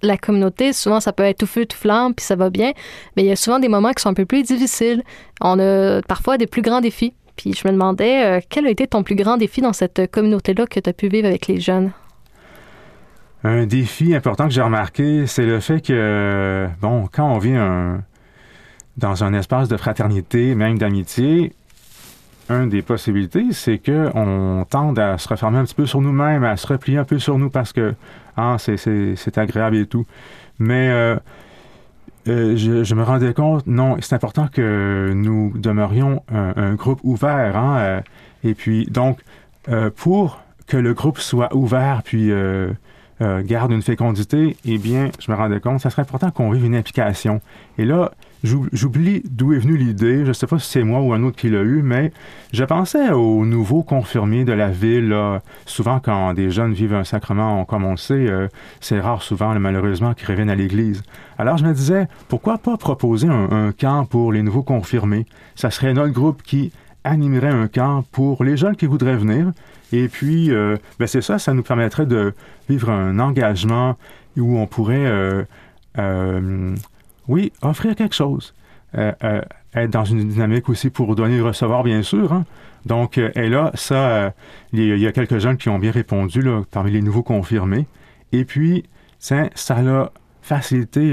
la 0.00 0.16
communauté, 0.16 0.72
souvent, 0.72 1.00
ça 1.00 1.12
peut 1.12 1.24
être 1.24 1.36
tout 1.36 1.46
feu, 1.46 1.66
tout 1.66 1.76
flamme, 1.76 2.14
puis 2.14 2.24
ça 2.24 2.34
va 2.34 2.48
bien, 2.48 2.72
mais 3.14 3.24
il 3.24 3.26
y 3.26 3.30
a 3.30 3.36
souvent 3.36 3.58
des 3.58 3.68
moments 3.68 3.92
qui 3.92 4.00
sont 4.00 4.08
un 4.08 4.14
peu 4.14 4.24
plus 4.24 4.42
difficiles. 4.42 5.02
On 5.42 5.58
a 5.58 6.00
parfois 6.00 6.38
des 6.38 6.46
plus 6.46 6.62
grands 6.62 6.80
défis. 6.80 7.12
Puis 7.36 7.52
je 7.52 7.68
me 7.68 7.74
demandais, 7.74 8.24
euh, 8.24 8.40
quel 8.48 8.66
a 8.66 8.70
été 8.70 8.86
ton 8.86 9.02
plus 9.02 9.16
grand 9.16 9.36
défi 9.36 9.60
dans 9.60 9.74
cette 9.74 10.10
communauté-là 10.10 10.64
que 10.64 10.80
tu 10.80 10.88
as 10.88 10.94
pu 10.94 11.08
vivre 11.08 11.26
avec 11.26 11.46
les 11.46 11.60
jeunes? 11.60 11.92
Un 13.44 13.66
défi 13.66 14.14
important 14.14 14.44
que 14.44 14.54
j'ai 14.54 14.62
remarqué, 14.62 15.26
c'est 15.26 15.44
le 15.44 15.60
fait 15.60 15.82
que, 15.82 16.68
bon, 16.80 17.06
quand 17.12 17.30
on 17.30 17.36
vit 17.36 17.58
dans 18.96 19.24
un 19.24 19.34
espace 19.34 19.68
de 19.68 19.76
fraternité, 19.76 20.54
même 20.54 20.78
d'amitié, 20.78 21.52
une 22.48 22.68
des 22.68 22.82
possibilités, 22.82 23.46
c'est 23.52 23.78
qu'on 23.78 24.66
tende 24.68 24.98
à 24.98 25.18
se 25.18 25.28
refermer 25.28 25.58
un 25.58 25.64
petit 25.64 25.74
peu 25.74 25.86
sur 25.86 26.00
nous-mêmes, 26.00 26.44
à 26.44 26.56
se 26.56 26.66
replier 26.66 26.98
un 26.98 27.04
peu 27.04 27.18
sur 27.18 27.38
nous 27.38 27.50
parce 27.50 27.72
que 27.72 27.94
ah, 28.36 28.56
c'est 28.58 29.38
agréable 29.38 29.76
et 29.76 29.86
tout. 29.86 30.06
Mais 30.58 30.88
euh, 30.90 31.16
euh, 32.28 32.56
je, 32.56 32.94
me 32.94 33.02
rendais 33.02 33.34
compte, 33.34 33.66
non, 33.66 33.96
c'est 34.00 34.14
important 34.14 34.48
que 34.48 35.12
nous 35.14 35.52
demeurions 35.56 36.22
un, 36.28 36.74
groupe 36.74 37.00
ouvert. 37.02 37.56
Hein, 37.56 37.78
euh, 37.78 38.00
et 38.44 38.54
puis, 38.54 38.86
donc, 38.86 39.20
pour 39.96 40.40
que 40.66 40.76
le 40.76 40.94
groupe 40.94 41.18
soit 41.18 41.54
ouvert, 41.54 42.02
puis 42.04 42.30
garde 43.20 43.72
une 43.72 43.82
fécondité, 43.82 44.56
eh 44.64 44.78
bien, 44.78 45.10
je 45.18 45.30
me 45.30 45.36
rendais 45.36 45.60
compte, 45.60 45.80
ça 45.80 45.90
serait 45.90 46.02
important 46.02 46.30
qu'on 46.30 46.50
vive 46.50 46.64
une 46.64 46.74
implication. 46.74 47.40
Et 47.78 47.84
là, 47.84 48.12
J'oublie 48.72 49.22
d'où 49.28 49.54
est 49.54 49.58
venue 49.58 49.76
l'idée. 49.76 50.22
Je 50.22 50.28
ne 50.28 50.32
sais 50.32 50.46
pas 50.46 50.58
si 50.58 50.70
c'est 50.70 50.84
moi 50.84 51.00
ou 51.00 51.12
un 51.12 51.22
autre 51.24 51.36
qui 51.36 51.48
l'a 51.48 51.62
eu, 51.62 51.82
mais 51.82 52.12
je 52.52 52.62
pensais 52.64 53.10
aux 53.10 53.44
nouveaux 53.44 53.82
confirmés 53.82 54.44
de 54.44 54.52
la 54.52 54.68
ville. 54.68 55.16
Souvent, 55.64 55.98
quand 55.98 56.32
des 56.34 56.50
jeunes 56.50 56.72
vivent 56.72 56.94
un 56.94 57.04
sacrement, 57.04 57.64
comme 57.64 57.84
on 57.84 57.92
le 57.92 57.96
sait, 57.96 58.14
euh, 58.14 58.46
c'est 58.80 59.00
rare 59.00 59.22
souvent, 59.22 59.58
malheureusement, 59.58 60.14
qu'ils 60.14 60.28
reviennent 60.28 60.50
à 60.50 60.54
l'église. 60.54 61.02
Alors, 61.38 61.56
je 61.56 61.64
me 61.64 61.72
disais, 61.72 62.06
pourquoi 62.28 62.58
pas 62.58 62.76
proposer 62.76 63.26
un, 63.28 63.72
camp 63.72 64.04
pour 64.04 64.32
les 64.32 64.42
nouveaux 64.42 64.62
confirmés? 64.62 65.26
Ça 65.56 65.70
serait 65.70 65.92
notre 65.92 66.12
groupe 66.12 66.42
qui 66.42 66.72
animerait 67.02 67.48
un 67.48 67.66
camp 67.68 68.04
pour 68.12 68.44
les 68.44 68.56
jeunes 68.56 68.76
qui 68.76 68.86
voudraient 68.86 69.16
venir. 69.16 69.50
Et 69.92 70.08
puis, 70.08 70.50
euh, 70.50 70.76
ben 70.98 71.06
c'est 71.06 71.20
ça, 71.20 71.38
ça 71.38 71.54
nous 71.54 71.62
permettrait 71.62 72.06
de 72.06 72.34
vivre 72.68 72.90
un 72.90 73.18
engagement 73.18 73.96
où 74.36 74.58
on 74.58 74.66
pourrait 74.66 75.44
euh, 75.98 76.74
oui, 77.28 77.52
offrir 77.62 77.94
quelque 77.94 78.14
chose. 78.14 78.54
Euh, 78.96 79.12
euh, 79.24 79.42
être 79.74 79.90
dans 79.90 80.04
une 80.04 80.26
dynamique 80.26 80.70
aussi 80.70 80.88
pour 80.88 81.14
donner 81.16 81.36
et 81.36 81.40
recevoir, 81.40 81.82
bien 81.82 82.02
sûr. 82.02 82.32
Hein. 82.32 82.46
Donc, 82.86 83.18
euh, 83.18 83.30
et 83.34 83.48
là, 83.48 83.70
ça, 83.74 84.32
il 84.72 84.80
y, 84.80 85.06
a 85.06 85.12
quelques 85.12 85.38
jeunes 85.38 85.58
qui 85.58 85.68
ont 85.68 85.78
bien 85.78 85.90
répondu 85.90 86.40
là, 86.40 86.62
parmi 86.70 86.92
les 86.92 87.02
nouveaux 87.02 87.22
confirmés. 87.22 87.86
Et 88.32 88.44
puis, 88.46 88.84
ça, 89.18 89.50
ça 89.54 89.76
a 89.76 90.12
facilité 90.40 91.12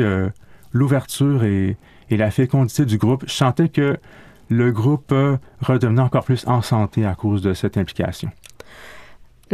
l'ouverture 0.71 1.43
et, 1.43 1.75
et, 2.09 2.15
la 2.15 2.31
fécondité 2.31 2.85
du 2.85 2.97
groupe. 2.97 3.25
Je 3.27 3.33
sentais 3.33 3.69
que 3.69 3.97
le 4.49 4.71
groupe 4.71 5.13
redevenait 5.61 6.01
encore 6.01 6.23
plus 6.23 6.47
en 6.47 6.61
santé 6.61 7.05
à 7.05 7.15
cause 7.15 7.41
de 7.41 7.53
cette 7.53 7.77
implication 7.77 8.29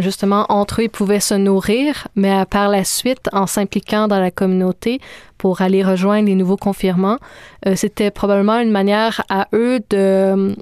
justement, 0.02 0.46
entre 0.50 0.82
eux, 0.82 0.86
ils 0.86 0.90
pouvaient 0.90 1.20
se 1.20 1.34
nourrir, 1.34 2.08
mais 2.16 2.46
par 2.46 2.70
la 2.70 2.84
suite, 2.84 3.30
en 3.34 3.48
s'impliquant 3.48 4.08
dans 4.08 4.20
la 4.20 4.32
communauté 4.32 5.00
pour 5.38 5.62
aller 5.62 5.84
rejoindre 5.84 6.28
les 6.28 6.36
nouveaux 6.36 6.58
confirmants, 6.58 7.18
euh, 7.66 7.76
c'était 7.76 8.12
probablement 8.12 8.60
une 8.60 8.72
manière 8.72 9.24
à 9.30 9.48
eux 9.54 9.80
de, 9.90 10.56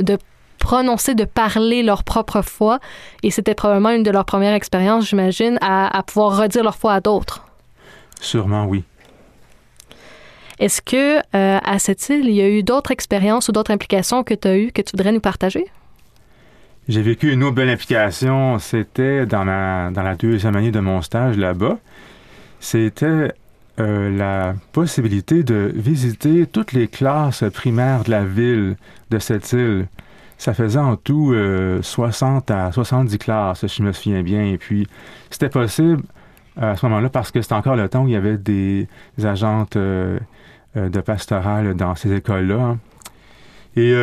de 0.00 0.18
prononcer, 0.58 1.14
de 1.14 1.24
parler 1.24 1.82
leur 1.82 2.04
propre 2.04 2.40
foi. 2.42 2.78
Et 3.22 3.30
c'était 3.30 3.54
probablement 3.54 3.90
une 3.90 4.02
de 4.02 4.10
leurs 4.10 4.24
premières 4.24 4.54
expériences, 4.54 5.08
j'imagine, 5.08 5.58
à, 5.60 6.02
pouvoir 6.06 6.38
redire 6.38 6.62
leur 6.62 6.76
foi 6.76 6.94
à 6.94 7.00
d'autres. 7.00 7.44
Sûrement, 8.20 8.64
oui. 8.66 8.84
Est-ce 10.58 10.80
que 10.80 11.18
euh, 11.18 11.58
à 11.64 11.78
cette 11.80 12.08
île, 12.08 12.28
il 12.28 12.34
y 12.34 12.40
a 12.40 12.48
eu 12.48 12.62
d'autres 12.62 12.92
expériences 12.92 13.48
ou 13.48 13.52
d'autres 13.52 13.72
implications 13.72 14.22
que 14.22 14.34
tu 14.34 14.46
as 14.46 14.56
eues 14.56 14.70
que 14.70 14.80
tu 14.80 14.92
voudrais 14.92 15.10
nous 15.10 15.20
partager? 15.20 15.66
J'ai 16.88 17.02
vécu 17.02 17.32
une 17.32 17.44
autre 17.44 17.54
belle 17.54 17.70
implication, 17.70 18.58
c'était 18.58 19.24
dans, 19.24 19.44
dans 19.92 20.02
la 20.02 20.14
deuxième 20.16 20.56
année 20.56 20.72
de 20.72 20.80
mon 20.80 21.00
stage 21.00 21.36
là-bas. 21.36 21.78
C'était 22.58 23.32
euh, 23.80 24.10
la 24.16 24.54
possibilité 24.72 25.44
de 25.44 25.72
visiter 25.74 26.46
toutes 26.46 26.72
les 26.72 26.88
classes 26.88 27.44
primaires 27.54 28.04
de 28.04 28.10
la 28.10 28.24
ville 28.24 28.76
de 29.10 29.18
cette 29.18 29.52
île. 29.52 29.86
Ça 30.36 30.54
faisait 30.54 30.78
en 30.78 30.96
tout 30.96 31.34
60 31.80 32.50
euh, 32.50 32.68
à 32.68 32.72
70 32.72 33.18
classes, 33.18 33.66
si 33.66 33.76
je 33.78 33.82
me 33.82 33.92
souviens 33.92 34.22
bien. 34.22 34.44
Et 34.44 34.58
puis, 34.58 34.86
c'était 35.30 35.48
possible 35.48 36.02
à 36.60 36.76
ce 36.76 36.84
moment-là 36.86 37.08
parce 37.08 37.30
que 37.30 37.40
c'était 37.40 37.54
encore 37.54 37.76
le 37.76 37.88
temps 37.88 38.04
où 38.04 38.08
il 38.08 38.14
y 38.14 38.16
avait 38.16 38.36
des, 38.36 38.88
agentes 39.24 39.76
euh, 39.76 40.18
de 40.74 41.00
pastoral 41.00 41.74
dans 41.74 41.94
ces 41.94 42.12
écoles-là. 42.12 42.60
Hein. 42.60 42.78
Et 43.76 43.94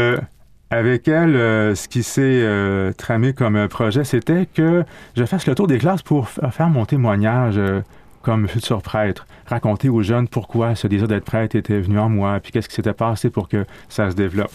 avec 0.72 1.08
elle, 1.08 1.36
euh, 1.36 1.76
ce 1.76 1.88
qui 1.88 2.04
s'est 2.04 2.22
euh, 2.22 2.94
tramé 2.94 3.34
comme 3.34 3.68
projet, 3.68 4.04
c'était 4.04 4.46
que 4.46 4.84
je 5.16 5.26
fasse 5.26 5.48
le 5.48 5.56
tour 5.56 5.68
des 5.68 5.80
classes 5.80 6.04
pour 6.04 6.30
faire 6.30 6.70
mon 6.70 6.86
témoignage 6.86 7.58
euh, 7.58 7.82
comme 8.22 8.48
futur 8.48 8.82
prêtre, 8.82 9.26
raconter 9.48 9.90
aux 9.90 10.04
jeunes 10.04 10.28
pourquoi 10.28 10.76
ce 10.76 10.88
désir 10.88 11.08
d'être 11.08 11.26
prêtre 11.26 11.56
était 11.56 11.80
venu 11.80 11.98
en 11.98 12.10
moi, 12.10 12.40
puis 12.40 12.52
qu'est-ce 12.52 12.70
qui 12.70 12.76
s'était 12.76 12.94
passé 12.94 13.30
pour 13.30 13.48
que 13.48 13.66
ça 13.88 14.12
se 14.12 14.16
développe. 14.16 14.52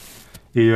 Et 0.55 0.71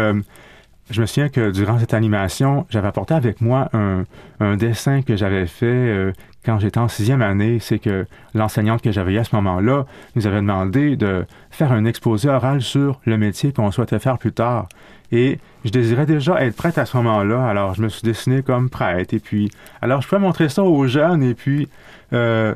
je 0.91 1.01
me 1.03 1.07
souviens 1.07 1.29
que 1.29 1.51
durant 1.51 1.79
cette 1.79 1.93
animation, 1.93 2.67
j'avais 2.71 2.89
apporté 2.89 3.13
avec 3.13 3.43
moi 3.43 3.69
un, 3.75 4.05
un 4.41 4.57
dessin 4.57 5.03
que 5.03 5.17
j'avais 5.17 5.47
fait 5.47 6.13
quand 6.47 6.59
j'étais 6.59 6.79
en 6.79 6.89
sixième 6.89 7.21
année. 7.21 7.59
C'est 7.61 7.79
que 7.79 8.07
l'enseignante 8.35 8.81
que 8.81 8.91
j'avais 8.91 9.19
à 9.19 9.25
ce 9.25 9.37
moment-là 9.37 9.85
nous 10.17 10.27
avait 10.27 10.41
demandé 10.41 10.97
de 10.97 11.27
faire 11.51 11.73
un 11.73 11.85
exposé 11.85 12.31
oral 12.31 12.63
sur 12.63 13.01
le 13.05 13.19
métier 13.19 13.53
qu'on 13.53 13.71
souhaitait 13.71 13.99
faire 13.99 14.17
plus 14.17 14.33
tard. 14.33 14.67
Et 15.13 15.39
je 15.65 15.71
désirais 15.71 16.07
déjà 16.07 16.43
être 16.45 16.57
prête 16.57 16.79
à 16.79 16.87
ce 16.87 16.97
moment-là. 16.99 17.47
Alors, 17.47 17.75
je 17.75 17.83
me 17.83 17.89
suis 17.89 18.03
dessiné 18.03 18.43
comme 18.43 18.69
prête. 18.69 19.13
Et 19.13 19.21
puis, 19.21 19.51
alors, 19.81 20.03
je 20.03 20.09
pouvais 20.09 20.21
montrer 20.21 20.49
ça 20.49 20.63
aux 20.63 20.87
jeunes. 20.87 21.23
Et 21.23 21.35
puis, 21.35 21.69
euh, 22.13 22.55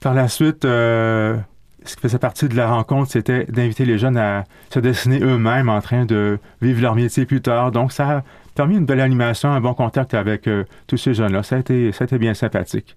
par 0.00 0.14
la 0.14 0.28
suite, 0.28 0.64
euh, 0.64 1.36
ce 1.84 1.96
qui 1.96 2.02
faisait 2.02 2.18
partie 2.18 2.48
de 2.48 2.56
la 2.56 2.68
rencontre, 2.68 3.10
c'était 3.10 3.44
d'inviter 3.46 3.84
les 3.84 3.98
jeunes 3.98 4.16
à 4.16 4.44
se 4.72 4.78
dessiner 4.78 5.20
eux-mêmes 5.20 5.68
en 5.68 5.80
train 5.80 6.04
de 6.04 6.38
vivre 6.60 6.82
leur 6.82 6.94
métier 6.94 7.24
plus 7.26 7.40
tard. 7.40 7.72
Donc, 7.72 7.92
ça 7.92 8.18
a 8.18 8.22
permis 8.54 8.76
une 8.76 8.86
belle 8.86 9.00
animation, 9.00 9.50
un 9.50 9.60
bon 9.60 9.74
contact 9.74 10.14
avec 10.14 10.46
euh, 10.46 10.64
tous 10.86 10.98
ces 10.98 11.14
jeunes-là. 11.14 11.42
Ça, 11.42 11.56
ça 11.58 12.02
a 12.02 12.04
été 12.04 12.18
bien 12.18 12.34
sympathique. 12.34 12.96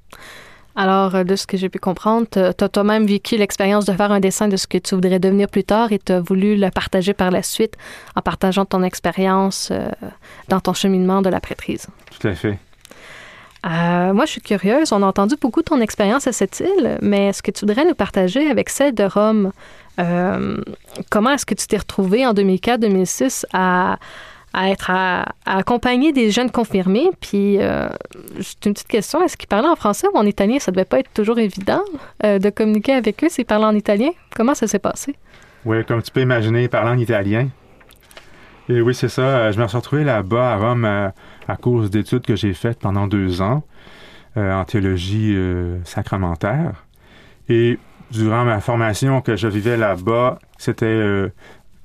Alors, 0.75 1.13
euh, 1.15 1.23
de 1.23 1.35
ce 1.35 1.45
que 1.45 1.57
j'ai 1.57 1.69
pu 1.69 1.79
comprendre, 1.79 2.27
tu 2.31 2.39
as 2.39 2.53
toi-même 2.53 3.05
vécu 3.05 3.37
l'expérience 3.37 3.85
de 3.85 3.93
faire 3.93 4.11
un 4.11 4.19
dessin 4.19 4.47
de 4.47 4.57
ce 4.57 4.67
que 4.67 4.77
tu 4.77 4.95
voudrais 4.95 5.19
devenir 5.19 5.47
plus 5.47 5.63
tard 5.63 5.91
et 5.91 5.99
tu 5.99 6.11
as 6.11 6.19
voulu 6.19 6.55
le 6.55 6.69
partager 6.71 7.13
par 7.13 7.31
la 7.31 7.43
suite 7.43 7.75
en 8.15 8.21
partageant 8.21 8.65
ton 8.65 8.81
expérience 8.83 9.69
euh, 9.71 9.87
dans 10.49 10.59
ton 10.59 10.73
cheminement 10.73 11.21
de 11.21 11.29
la 11.29 11.39
prêtrise. 11.39 11.87
Tout 12.19 12.27
à 12.27 12.33
fait. 12.33 12.57
Euh, 13.65 14.13
moi, 14.13 14.25
je 14.25 14.31
suis 14.31 14.41
curieuse. 14.41 14.91
On 14.91 15.03
a 15.03 15.05
entendu 15.05 15.35
beaucoup 15.39 15.61
ton 15.61 15.79
expérience 15.79 16.27
à 16.27 16.33
cette 16.33 16.59
île, 16.59 16.97
mais 17.01 17.27
est-ce 17.29 17.41
que 17.43 17.51
tu 17.51 17.65
voudrais 17.65 17.85
nous 17.85 17.95
partager 17.95 18.49
avec 18.49 18.69
celle 18.69 18.93
de 18.93 19.03
Rome? 19.03 19.51
comment 21.11 21.29
est-ce 21.29 21.45
que 21.45 21.53
tu 21.53 21.67
t'es 21.67 21.77
retrouvé 21.77 22.25
en 22.25 22.33
2004-2006 22.33 23.45
à 23.53 23.99
à 24.53 24.69
être 24.69 24.89
à, 24.89 25.33
accompagner 25.45 26.13
des 26.13 26.31
jeunes 26.31 26.51
confirmés. 26.51 27.09
Puis, 27.19 27.57
euh, 27.59 27.89
juste 28.37 28.65
une 28.65 28.73
petite 28.73 28.87
question, 28.87 29.23
est-ce 29.23 29.35
qu'ils 29.35 29.47
parlaient 29.47 29.67
en 29.67 29.75
français 29.75 30.07
ou 30.13 30.17
en 30.17 30.25
italien? 30.25 30.59
Ça 30.59 30.71
devait 30.71 30.85
pas 30.85 30.99
être 30.99 31.11
toujours 31.13 31.39
évident 31.39 31.81
euh, 32.23 32.39
de 32.39 32.49
communiquer 32.49 32.93
avec 32.93 33.23
eux 33.23 33.29
s'ils 33.29 33.45
parlaient 33.45 33.65
en 33.65 33.75
italien. 33.75 34.09
Comment 34.35 34.53
ça 34.53 34.67
s'est 34.67 34.79
passé? 34.79 35.15
Oui, 35.65 35.83
comme 35.85 36.01
tu 36.01 36.11
peux 36.11 36.21
imaginer, 36.21 36.63
ils 36.63 36.69
parlaient 36.69 36.91
en 36.91 36.97
italien. 36.97 37.49
Et 38.69 38.79
oui, 38.79 38.93
c'est 38.93 39.09
ça. 39.09 39.21
Euh, 39.21 39.51
je 39.51 39.59
me 39.59 39.67
suis 39.67 39.77
retrouvé 39.77 40.03
là-bas 40.03 40.53
à 40.53 40.57
Rome 40.57 40.85
à, 40.85 41.55
cause 41.59 41.89
d'études 41.89 42.25
que 42.25 42.35
j'ai 42.35 42.53
faites 42.53 42.79
pendant 42.79 43.07
deux 43.07 43.41
ans 43.41 43.63
en 44.35 44.63
théologie 44.65 45.37
sacramentaire. 45.83 46.85
Et 47.49 47.77
durant 48.09 48.45
ma 48.45 48.61
formation 48.61 49.21
que 49.21 49.35
je 49.35 49.47
vivais 49.47 49.77
là-bas, 49.77 50.39
c'était 50.57 51.29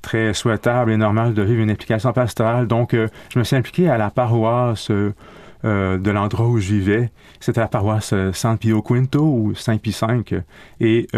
très 0.03 0.35
souhaitable 0.35 0.93
et 0.93 0.97
normal 0.97 1.35
de 1.35 1.43
vivre 1.43 1.63
une 1.63 1.71
implication 1.71 2.13
pastorale. 2.13 2.67
Donc, 2.67 2.95
euh, 2.95 3.09
je 3.33 3.39
me 3.39 3.45
suis 3.45 3.57
impliqué 3.57 3.89
à 3.89 3.99
la 3.99 4.11
paroisse 4.11 4.91
euh, 4.91 5.13
de 5.99 6.11
l'endroit 6.11 6.47
où 6.47 6.59
je 6.59 6.73
vivais. 6.73 7.11
C'était 7.41 7.61
la 7.61 7.69
paroisse 7.69 8.15
San 8.33 8.59
Pio 8.59 8.83
Quinto 8.83 9.21
ou 9.21 9.55
Saint 9.55 9.77
Pie 9.77 9.97
V. 10.01 10.43
Et 10.81 11.09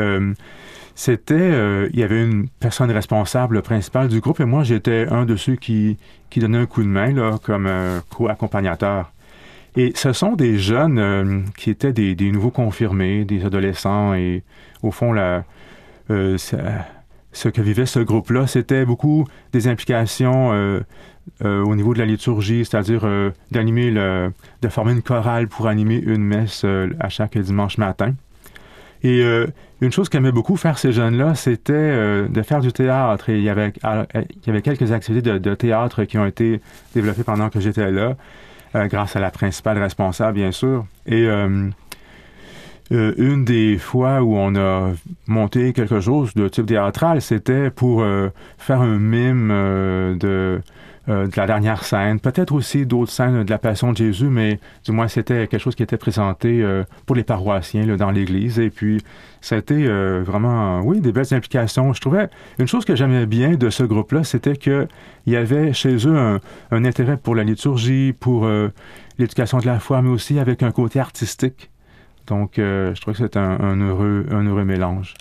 c'était, 0.95 1.89
il 1.93 1.99
y 1.99 2.03
avait 2.03 2.23
une 2.23 2.49
personne 2.49 2.91
responsable 2.91 3.63
principale 3.63 4.09
du 4.09 4.21
groupe 4.21 4.41
et 4.41 4.45
moi 4.45 4.65
j'étais 4.65 5.07
un 5.11 5.25
de 5.25 5.37
ceux 5.37 5.57
qui, 5.57 5.99
qui 6.29 6.41
donnait 6.41 6.59
un 6.59 6.67
coup 6.67 6.83
de 6.83 6.89
main 6.89 7.13
là, 7.13 7.39
comme 7.43 7.69
co-accompagnateur. 8.11 9.13
Et 9.77 9.93
ce 9.95 10.13
sont 10.13 10.33
des 10.33 10.59
jeunes 10.59 11.45
qui 11.57 11.71
étaient 11.71 11.93
des, 11.93 12.15
des, 12.15 12.31
nouveaux 12.33 12.51
confirmés, 12.51 13.25
des 13.25 13.45
adolescents 13.45 14.15
et 14.15 14.43
au 14.83 14.91
fond 14.91 15.13
la, 15.13 15.45
ce 17.33 17.49
que 17.49 17.61
vivait 17.61 17.87
ce 17.87 18.01
groupe-là, 18.01 18.47
c'était 18.47 18.85
beaucoup 18.85 19.27
des 19.53 19.69
implications 19.69 20.53
euh, 20.53 20.81
euh, 21.45 21.63
au 21.63 21.77
niveau 21.77 21.95
de 21.95 21.99
la 21.99 22.07
liturgie, 22.07 22.65
c'est-à-dire 22.65 23.03
euh, 23.05 23.31
d'animer 23.51 23.91
le, 23.91 24.33
de 24.63 24.69
former 24.69 24.93
une 24.93 25.03
chorale 25.03 25.49
pour 25.49 25.69
animer 25.69 25.97
une 25.97 26.25
messe 26.25 26.65
à 26.99 27.09
chaque 27.09 27.39
dimanche 27.39 27.79
matin. 27.79 28.15
Et 29.03 29.23
une 29.81 29.91
chose 29.91 30.11
qu'aimaient 30.11 30.31
beaucoup 30.31 30.59
faire 30.59 30.77
ces 30.77 30.93
jeunes-là, 30.93 31.35
c'était 31.35 32.29
de 32.29 32.43
faire 32.43 32.61
du 32.61 32.71
théâtre. 32.71 33.31
Et 33.31 33.39
il 33.39 33.43
y 33.43 33.49
avait, 33.49 33.73
avait 33.83 34.61
quelques 34.61 34.93
activités 34.93 35.31
de, 35.31 35.39
de, 35.39 35.55
théâtre 35.55 36.05
qui 36.05 36.19
ont 36.19 36.27
été 36.27 36.61
développées 36.95 37.23
pendant 37.23 37.49
que 37.49 37.61
j'étais 37.61 37.91
là, 37.91 38.15
grâce 38.75 39.17
à 39.17 39.21
la 39.21 39.31
principale 39.31 39.79
responsable, 39.79 40.35
bien 40.35 40.53
sûr. 40.53 40.85
Et 41.07 41.27
euh, 42.93 43.15
une 43.19 43.45
des 43.45 43.79
fois 43.79 44.21
où 44.23 44.37
on 44.37 44.57
a 44.57 44.93
monté 45.29 45.73
quelque 45.73 46.01
chose 46.01 46.35
de 46.35 46.49
type 46.49 46.67
théâtral, 46.67 47.23
c'était 47.23 47.71
pour 47.71 48.03
euh, 48.03 48.31
faire 48.59 48.81
un 48.81 48.99
mime 48.99 49.51
euh, 49.53 50.17
de, 50.17 50.61
la 51.07 51.47
dernière 51.47 51.83
scène, 51.85 52.21
peut-être 52.21 52.53
aussi 52.53 52.87
d'autres 52.87 53.11
scènes 53.11 53.43
de 53.43 53.51
la 53.51 53.59
Passion 53.59 53.93
de 53.93 53.97
Jésus, 53.97 54.27
mais 54.27 54.61
du 54.85 54.93
moins 54.93 55.09
c'était 55.09 55.49
quelque 55.49 55.61
chose 55.61 55.75
qui 55.75 55.83
était 55.83 55.97
présenté 55.97 56.65
pour 57.05 57.17
les 57.17 57.25
paroissiens 57.25 57.85
là, 57.85 57.97
dans 57.97 58.13
l'Église. 58.13 58.61
Et 58.61 58.71
puis, 58.71 59.03
c'était 59.41 59.89
vraiment, 60.21 60.83
oui, 60.83 61.01
des 61.01 61.11
belles 61.11 61.33
implications. 61.35 61.93
Je 61.95 62.01
trouvais 62.01 62.29
une 62.61 62.69
chose 62.69 62.85
que 62.85 62.95
j'aimais 62.95 63.27
bien 63.27 63.57
de 63.57 63.71
ce 63.71 63.83
groupe-là, 63.83 64.23
c'était 64.23 64.55
qu'il 64.55 64.87
y 65.27 65.35
avait 65.35 65.73
chez 65.73 65.97
eux 66.07 66.39
un, 66.71 66.85
intérêt 66.85 67.17
pour 67.17 67.35
la 67.35 67.43
liturgie, 67.43 68.13
pour 68.13 68.49
l'éducation 69.19 69.59
de 69.59 69.67
la 69.67 69.81
foi, 69.81 70.03
mais 70.03 70.11
aussi 70.11 70.39
avec 70.39 70.63
un 70.63 70.71
côté 70.71 71.01
artistique. 71.01 71.70
Donc, 72.31 72.61
euh, 72.61 72.95
je 72.95 73.01
trouve 73.01 73.15
que 73.15 73.19
c'est 73.19 73.37
un, 73.37 73.77
heureux, 73.81 74.25
un 74.31 74.47
heureux 74.47 74.65
mélange. 74.65 75.15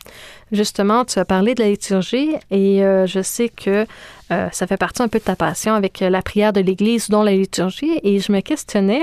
Justement, 0.51 1.05
tu 1.05 1.17
as 1.17 1.25
parlé 1.25 1.55
de 1.55 1.61
la 1.61 1.69
liturgie 1.69 2.35
et 2.51 2.85
euh, 2.85 3.07
je 3.07 3.21
sais 3.21 3.49
que 3.49 3.87
euh, 4.31 4.47
ça 4.51 4.67
fait 4.67 4.77
partie 4.77 5.01
un 5.01 5.07
peu 5.07 5.17
de 5.17 5.23
ta 5.23 5.35
passion 5.35 5.73
avec 5.73 6.01
la 6.01 6.21
prière 6.21 6.53
de 6.53 6.61
l'Église, 6.61 7.09
dont 7.09 7.23
la 7.23 7.31
liturgie. 7.31 7.99
Et 8.03 8.19
je 8.19 8.31
me 8.31 8.41
questionnais, 8.41 9.01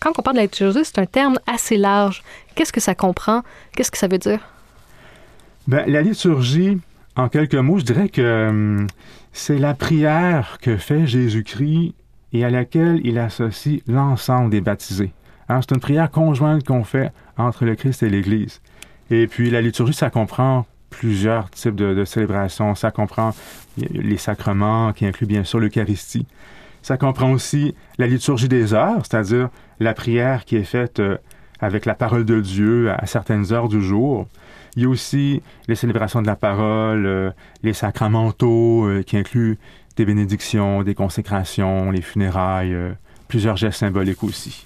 quand 0.00 0.10
on 0.18 0.22
parle 0.22 0.36
de 0.36 0.40
la 0.40 0.46
liturgie, 0.46 0.80
c'est 0.82 0.98
un 0.98 1.06
terme 1.06 1.38
assez 1.46 1.76
large. 1.76 2.24
Qu'est-ce 2.56 2.72
que 2.72 2.80
ça 2.80 2.96
comprend? 2.96 3.42
Qu'est-ce 3.76 3.92
que 3.92 3.98
ça 3.98 4.08
veut 4.08 4.18
dire? 4.18 4.40
Bien, 5.68 5.84
la 5.86 6.02
liturgie, 6.02 6.78
en 7.14 7.28
quelques 7.28 7.54
mots, 7.54 7.78
je 7.78 7.84
dirais 7.84 8.08
que 8.08 8.48
hum, 8.48 8.86
c'est 9.32 9.58
la 9.58 9.74
prière 9.74 10.58
que 10.60 10.76
fait 10.76 11.06
Jésus-Christ 11.06 11.94
et 12.32 12.44
à 12.44 12.50
laquelle 12.50 13.00
il 13.04 13.18
associe 13.18 13.82
l'ensemble 13.86 14.50
des 14.50 14.60
baptisés. 14.60 15.12
Hein, 15.50 15.58
c'est 15.62 15.74
une 15.74 15.80
prière 15.80 16.08
conjointe 16.12 16.64
qu'on 16.64 16.84
fait 16.84 17.10
entre 17.36 17.64
le 17.64 17.74
Christ 17.74 18.04
et 18.04 18.08
l'Église. 18.08 18.60
Et 19.10 19.26
puis 19.26 19.50
la 19.50 19.60
liturgie, 19.60 19.92
ça 19.92 20.08
comprend 20.08 20.64
plusieurs 20.90 21.50
types 21.50 21.74
de, 21.74 22.04
célébrations. 22.04 22.76
Ça 22.76 22.92
comprend 22.92 23.34
les 23.76 24.16
sacrements, 24.16 24.92
qui 24.92 25.06
incluent 25.06 25.26
bien 25.26 25.42
sûr 25.42 25.58
l'Eucharistie. 25.58 26.24
Ça 26.82 26.96
comprend 26.96 27.32
aussi 27.32 27.74
la 27.98 28.06
liturgie 28.06 28.48
des 28.48 28.74
heures, 28.74 29.04
c'est-à-dire 29.04 29.48
la 29.80 29.92
prière 29.92 30.44
qui 30.44 30.54
est 30.54 30.64
faite 30.64 31.00
euh, 31.00 31.16
avec 31.58 31.84
la 31.84 31.94
parole 31.94 32.24
de 32.24 32.40
Dieu 32.40 32.92
à 32.92 33.06
certaines 33.06 33.52
heures 33.52 33.68
du 33.68 33.82
jour. 33.82 34.28
Il 34.76 34.82
y 34.84 34.86
a 34.86 34.88
aussi 34.88 35.42
les 35.66 35.74
célébrations 35.74 36.22
de 36.22 36.28
la 36.28 36.36
parole, 36.36 37.06
euh, 37.06 37.30
les 37.64 37.72
sacramentaux, 37.72 38.86
euh, 38.86 39.02
qui 39.02 39.16
incluent 39.16 39.58
des 39.96 40.04
bénédictions, 40.04 40.84
des 40.84 40.94
consécrations, 40.94 41.90
les 41.90 42.02
funérailles, 42.02 42.76
plusieurs 43.26 43.56
gestes 43.56 43.80
symboliques 43.80 44.22
aussi. 44.22 44.64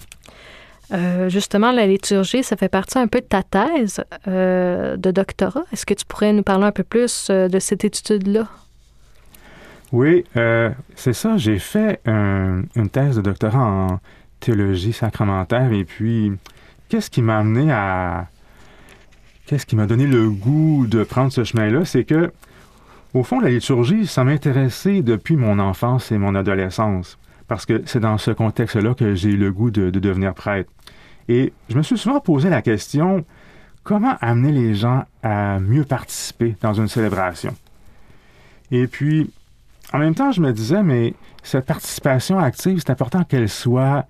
Euh, 0.95 1.29
justement, 1.29 1.73
la 1.73 1.87
liturgie, 1.87 2.45
ça 2.45 2.57
fait 2.57 2.69
partie 2.69 2.99
un 2.99 3.09
peu 3.09 3.21
de 3.21 3.27
ta 3.27 3.43
thèse 3.43 4.05
euh, 4.29 4.97
de 4.97 5.11
doctorat. 5.11 5.65
Est-ce 5.73 5.85
que 5.87 5.95
tu 5.95 6.05
pourrais 6.05 6.33
nous 6.33 6.43
parler 6.43 6.65
un 6.65 6.73
peu 6.73 6.85
plus 6.85 7.29
euh, 7.31 7.49
de 7.49 7.59
cette 7.59 7.85
étude-là? 7.85 8.49
Oui, 9.93 10.25
c'est 10.97 11.13
ça. 11.13 11.37
J'ai 11.37 11.61
fait 11.61 12.01
une 12.05 12.89
thèse 12.91 13.17
de 13.17 13.23
doctorat 13.23 13.63
en 13.63 14.01
théologie 14.41 14.93
sacramentaire 14.93 15.73
et 15.73 15.85
puis 15.85 16.33
qu'est-ce 16.89 17.11
qui 17.11 17.23
m'a 17.23 17.39
amené 17.39 17.71
à... 17.71 18.27
Qu'est-ce 19.47 19.67
qui 19.67 19.77
m'a 19.77 19.87
donné 19.87 20.09
le 20.09 20.31
goût 20.31 20.87
de 20.89 21.05
prendre 21.05 21.31
ce 21.31 21.45
chemin-là? 21.45 21.85
C'est 21.85 22.03
que, 22.03 22.33
au 23.13 23.23
fond, 23.23 23.39
la 23.39 23.51
liturgie, 23.51 24.07
ça 24.09 24.25
m'intéressait 24.25 25.03
depuis 25.03 25.37
mon 25.37 25.61
enfance 25.61 26.11
et 26.11 26.19
mon 26.19 26.35
adolescence 26.35 27.17
parce 27.47 27.67
que 27.67 27.83
c'est 27.87 28.01
dans 28.01 28.19
ce 28.19 28.31
contexte-là 28.31 28.95
que 28.95 29.15
j'ai 29.15 29.31
eu 29.31 29.37
le 29.37 29.53
goût 29.53 29.71
de, 29.71 29.91
devenir 29.91 30.35
prêtre. 30.35 30.71
Et 31.29 31.53
je 31.69 31.77
me 31.77 31.83
suis 31.83 31.99
souvent 31.99 32.21
posé 32.21 32.51
la 32.51 32.63
question, 32.63 33.25
comment 33.83 34.17
amener 34.21 34.53
les 34.53 34.75
gens 34.75 35.05
à 35.23 35.59
mieux 35.59 35.85
participer 35.85 36.57
dans 36.61 36.75
une 36.75 36.89
célébration? 36.89 37.55
Et 38.71 38.87
puis, 38.87 39.31
en 39.93 39.99
même 39.99 40.15
temps, 40.15 40.33
je 40.33 40.41
me 40.41 40.53
disais, 40.53 40.83
mais 40.83 41.15
cette 41.43 41.67
participation 41.67 42.39
active, 42.39 42.79
c'est 42.79 42.91
important 42.91 43.25
qu'elle 43.25 43.49
soit 43.49 44.07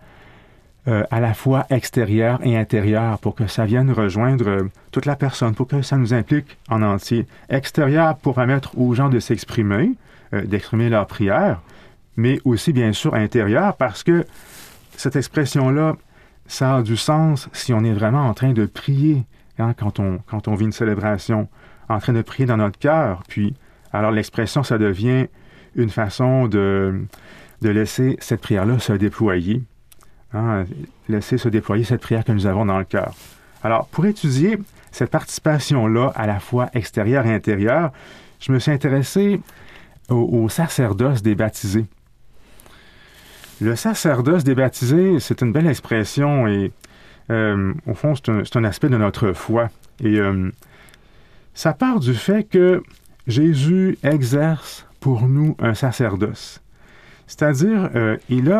euh, 0.87 1.03
à 1.11 1.21
la 1.21 1.35
fois 1.35 1.67
extérieure 1.71 2.41
et 2.43 2.59
intérieure 2.59 3.19
pour 3.19 3.35
que 3.35 3.47
ça 3.47 3.65
vienne 3.65 3.91
rejoindre 3.91 4.49
euh, 4.49 4.71
toute 4.91 5.07
la 5.07 5.17
personne, 5.17 5.55
pour 5.55 5.67
que 5.67 5.83
ça 5.83 5.97
nous 5.97 6.13
implique 6.13 6.59
en 6.69 6.83
entier. 6.83 7.27
Extérieure 7.49 8.17
pour 8.17 8.35
permettre 8.35 8.79
aux 8.79 8.95
gens 8.95 9.09
de 9.09 9.19
s'exprimer, 9.19 9.93
euh, 10.35 10.45
d'exprimer 10.45 10.91
leur 10.91 11.07
prière, 11.07 11.63
mais 12.17 12.39
aussi 12.45 12.73
bien 12.73 12.93
sûr 12.93 13.15
intérieur, 13.15 13.77
parce 13.77 14.03
que 14.03 14.27
cette 14.97 15.17
expression-là, 15.17 15.97
ça 16.47 16.77
a 16.77 16.83
du 16.83 16.97
sens 16.97 17.49
si 17.53 17.73
on 17.73 17.85
est 17.85 17.93
vraiment 17.93 18.27
en 18.29 18.35
train 18.35 18.53
de 18.53 18.67
prier 18.67 19.25
hein, 19.59 19.75
quand, 19.77 19.99
on, 19.99 20.19
quand 20.27 20.49
on 20.49 20.55
vit 20.55 20.65
une 20.65 20.73
célébration, 20.73 21.49
en 21.89 21.99
train 21.99 22.13
de 22.13 22.23
prier 22.23 22.47
dans 22.47 22.57
notre 22.57 22.79
cœur. 22.79 23.23
Puis, 23.29 23.55
alors 23.93 24.11
l'expression, 24.11 24.63
ça 24.63 24.79
devient 24.79 25.27
une 25.75 25.91
façon 25.91 26.47
de, 26.47 27.05
de 27.63 27.69
laisser 27.69 28.17
cette 28.21 28.41
prière-là 28.41 28.79
se 28.79 28.93
déployer, 28.93 29.63
hein, 30.33 30.65
laisser 31.09 31.39
se 31.39 31.49
déployer 31.49 31.85
cette 31.85 32.01
prière 32.01 32.25
que 32.25 32.33
nous 32.33 32.47
avons 32.47 32.67
dans 32.67 32.79
le 32.79 32.85
cœur. 32.85 33.15
Alors, 33.63 33.87
pour 33.89 34.07
étudier 34.07 34.59
cette 34.93 35.11
participation-là 35.11 36.13
à 36.15 36.27
la 36.27 36.39
fois 36.39 36.69
extérieure 36.75 37.27
et 37.27 37.35
intérieure, 37.35 37.93
je 38.39 38.53
me 38.53 38.59
suis 38.59 38.71
intéressé 38.71 39.41
au, 40.09 40.17
au 40.17 40.49
sacerdoce 40.49 41.23
des 41.23 41.35
baptisés. 41.35 41.87
Le 43.61 43.77
sacerdoce 43.77 44.43
des 44.43 44.55
baptisés, 44.55 45.21
c'est 45.21 45.41
une 45.41 45.53
belle 45.53 45.69
expression 45.69 46.49
et 46.49 46.73
euh, 47.31 47.73
au 47.87 47.95
fond, 47.95 48.15
c'est 48.17 48.57
un, 48.57 48.65
aspect 48.65 48.89
de 48.89 48.97
notre 48.97 49.33
foi. 49.33 49.71
Et 50.03 50.19
euh, 50.19 50.51
ça 51.55 51.73
part 51.73 52.01
du 52.01 52.15
fait 52.15 52.45
que 52.45 52.83
Jésus 53.27 53.97
exerce 54.03 54.87
pour 54.99 55.29
nous 55.29 55.57
un 55.61 55.75
sacerdoce. 55.75 56.61
C'est-à-dire, 57.27 57.91
euh, 57.95 58.17
il, 58.29 58.53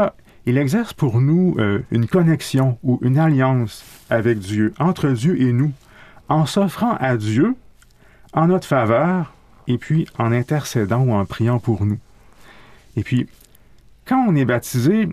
il 0.47 0.59
exerce 0.59 0.93
pour 0.93 1.21
nous 1.21 1.57
une 1.91 2.07
connexion 2.07 2.79
ou 2.83 2.99
une 3.03 3.19
alliance 3.19 3.85
avec 4.11 4.39
Dieu, 4.39 4.75
entre 4.79 5.09
Dieu 5.11 5.41
et 5.41 5.53
nous, 5.53 5.73
en 6.29 6.47
s'offrant 6.47 6.97
à 6.97 7.17
Dieu 7.17 7.57
en 8.33 8.47
notre 8.47 8.67
faveur 8.67 9.35
et 9.67 9.79
puis 9.79 10.07
en 10.19 10.33
intercédant 10.33 11.03
ou 11.03 11.13
en 11.13 11.25
priant 11.25 11.59
pour 11.59 11.85
nous. 11.85 11.99
Et 12.97 13.03
puis, 13.03 13.27
quand 14.07 14.27
on 14.29 14.37
est 14.37 14.45
baptisé, 14.45 15.09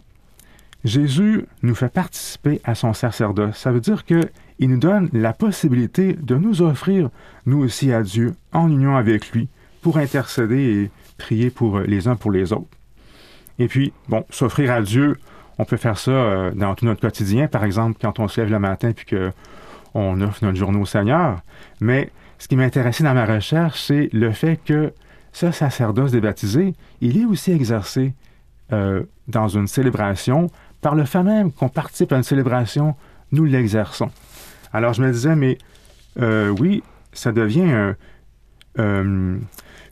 Jésus 0.83 1.45
nous 1.61 1.75
fait 1.75 1.91
participer 1.91 2.59
à 2.63 2.75
son 2.75 2.93
sacerdoce. 2.93 3.55
Ça 3.57 3.71
veut 3.71 3.79
dire 3.79 4.03
qu'il 4.05 4.29
nous 4.69 4.79
donne 4.79 5.09
la 5.13 5.33
possibilité 5.33 6.13
de 6.13 6.35
nous 6.35 6.61
offrir, 6.61 7.09
nous 7.45 7.59
aussi, 7.59 7.93
à 7.93 8.01
Dieu, 8.01 8.33
en 8.51 8.69
union 8.69 8.95
avec 8.95 9.31
lui, 9.31 9.47
pour 9.81 9.97
intercéder 9.97 10.57
et 10.57 10.91
prier 11.17 11.49
pour 11.49 11.79
les 11.79 12.07
uns 12.07 12.15
pour 12.15 12.31
les 12.31 12.51
autres. 12.51 12.67
Et 13.59 13.67
puis, 13.67 13.93
bon, 14.09 14.25
s'offrir 14.29 14.71
à 14.71 14.81
Dieu, 14.81 15.17
on 15.59 15.65
peut 15.65 15.77
faire 15.77 15.97
ça 15.97 16.11
euh, 16.11 16.51
dans 16.51 16.73
tout 16.73 16.85
notre 16.85 17.01
quotidien, 17.01 17.47
par 17.47 17.63
exemple, 17.63 17.97
quand 18.01 18.19
on 18.19 18.27
se 18.27 18.41
lève 18.41 18.49
le 18.49 18.59
matin 18.59 18.91
puis 18.93 19.05
qu'on 19.05 20.21
offre 20.21 20.43
notre 20.43 20.57
journée 20.57 20.79
au 20.79 20.85
Seigneur. 20.85 21.41
Mais 21.79 22.09
ce 22.39 22.47
qui 22.47 22.55
m'intéressait 22.55 23.03
dans 23.03 23.13
ma 23.13 23.25
recherche, 23.25 23.83
c'est 23.83 24.09
le 24.13 24.31
fait 24.31 24.59
que 24.65 24.93
ce 25.31 25.51
sacerdoce 25.51 26.11
des 26.11 26.21
baptisés, 26.21 26.73
il 27.01 27.21
est 27.21 27.25
aussi 27.25 27.51
exercé 27.51 28.13
euh, 28.73 29.03
dans 29.27 29.47
une 29.47 29.67
célébration, 29.67 30.49
par 30.81 30.95
le 30.95 31.05
fait 31.05 31.23
même 31.23 31.51
qu'on 31.51 31.69
participe 31.69 32.11
à 32.11 32.17
une 32.17 32.23
célébration, 32.23 32.95
nous 33.31 33.45
l'exerçons. 33.45 34.09
Alors 34.73 34.93
je 34.93 35.01
me 35.01 35.11
disais, 35.11 35.35
mais 35.35 35.57
euh, 36.19 36.49
oui, 36.49 36.83
ça 37.13 37.31
devient 37.31 37.93
euh, 38.79 39.37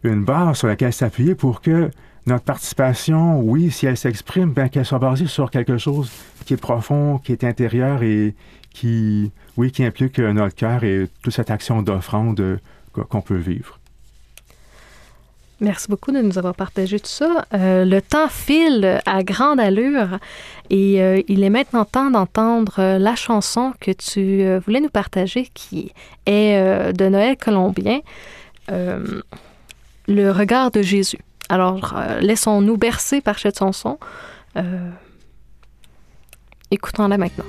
une 0.04 0.26
base 0.26 0.58
sur 0.58 0.68
laquelle 0.68 0.94
s'appuyer 0.94 1.36
pour 1.36 1.62
que 1.62 1.90
notre 2.26 2.44
participation, 2.44 3.42
oui, 3.42 3.72
si 3.72 3.86
elle 3.86 3.98
s'exprime, 3.98 4.52
bien 4.52 4.68
qu'elle 4.68 4.86
soit 4.86 5.00
basée 5.00 5.28
sur 5.28 5.52
quelque 5.52 5.78
chose 5.78 6.12
qui 6.46 6.54
est 6.54 6.58
profond, 6.58 7.18
qui 7.18 7.32
est 7.32 7.44
intérieur 7.44 8.04
et 8.04 8.36
qui, 8.72 9.32
oui, 9.58 9.72
qui 9.72 9.84
implique 9.84 10.20
notre 10.20 10.56
cœur 10.56 10.84
et 10.84 11.08
toute 11.22 11.34
cette 11.34 11.50
action 11.50 11.82
d'offrande 11.82 12.60
qu'on 12.94 13.22
peut 13.22 13.38
vivre. 13.38 13.79
Merci 15.62 15.90
beaucoup 15.90 16.14
de 16.14 16.22
nous 16.22 16.38
avoir 16.38 16.56
partagé 16.56 17.00
tout 17.02 17.10
ça. 17.10 17.46
Euh, 17.54 17.84
le 17.84 18.02
temps 18.02 18.30
file 18.30 19.02
à 19.06 19.24
grande 19.24 19.60
allure 19.60 20.20
et 20.70 21.02
euh, 21.02 21.22
il 21.28 21.44
est 21.44 21.50
maintenant 21.50 21.84
temps 21.84 22.12
d'entendre 22.12 22.76
euh, 22.80 22.98
la 22.98 23.16
chanson 23.16 23.74
que 23.82 23.92
tu 23.92 24.46
voulais 24.66 24.80
nous 24.80 24.90
partager 24.90 25.50
qui 25.54 25.92
est 26.26 26.94
de 26.94 27.10
Noël 27.10 27.36
colombien, 27.38 28.00
Le 28.70 30.32
regard 30.32 30.72
de 30.72 30.82
Jésus. 30.82 31.20
Alors, 31.50 31.96
laissons-nous 32.22 32.78
bercer 32.78 33.22
par 33.22 33.38
cette 33.38 33.60
chanson. 33.60 33.98
Écoutons-la 36.72 37.18
maintenant. 37.18 37.46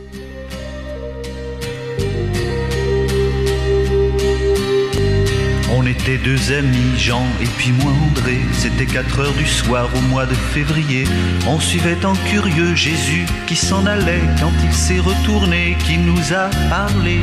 On 5.83 5.87
était 5.87 6.19
deux 6.19 6.53
amis, 6.53 6.99
Jean 6.99 7.25
et 7.41 7.47
puis 7.57 7.73
moi 7.73 7.91
André. 8.07 8.39
C'était 8.53 8.85
4 8.85 9.19
heures 9.21 9.33
du 9.33 9.47
soir 9.47 9.89
au 9.97 10.01
mois 10.11 10.27
de 10.27 10.35
février. 10.35 11.05
On 11.47 11.59
suivait 11.59 12.05
en 12.05 12.13
curieux 12.31 12.75
Jésus 12.75 13.25
qui 13.47 13.57
s'en 13.57 13.87
allait 13.87 14.21
quand 14.39 14.53
il 14.63 14.75
s'est 14.75 14.99
retourné, 14.99 15.79
qui 15.87 15.97
nous 15.97 16.35
a 16.35 16.51
parlé. 16.69 17.23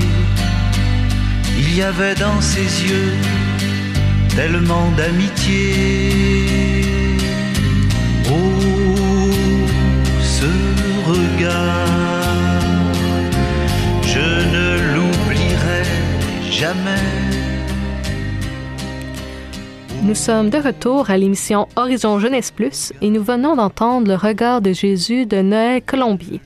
Il 1.56 1.76
y 1.76 1.84
avait 1.84 2.16
dans 2.16 2.42
ses 2.42 2.88
yeux 2.88 3.14
tellement 4.36 4.90
d'amitié. 4.98 6.82
Oh, 8.32 9.30
ce 10.20 10.50
regard, 11.06 12.64
je 14.02 14.28
ne 14.56 14.96
l'oublierai 14.96 15.84
jamais. 16.50 17.17
Nous 20.08 20.16
sommes 20.16 20.50
de 20.50 20.58
retour 20.58 21.10
à 21.10 21.18
l'émission 21.18 21.68
Horizon 21.76 22.18
Jeunesse 22.18 22.52
Plus 22.52 22.94
et 23.02 23.10
nous 23.10 23.22
venons 23.22 23.58
d'entendre 23.58 24.08
le 24.08 24.16
regard 24.16 24.62
de 24.62 24.72
Jésus 24.72 25.26
de 25.26 25.42
Noël 25.42 25.82
Colombier 25.82 26.40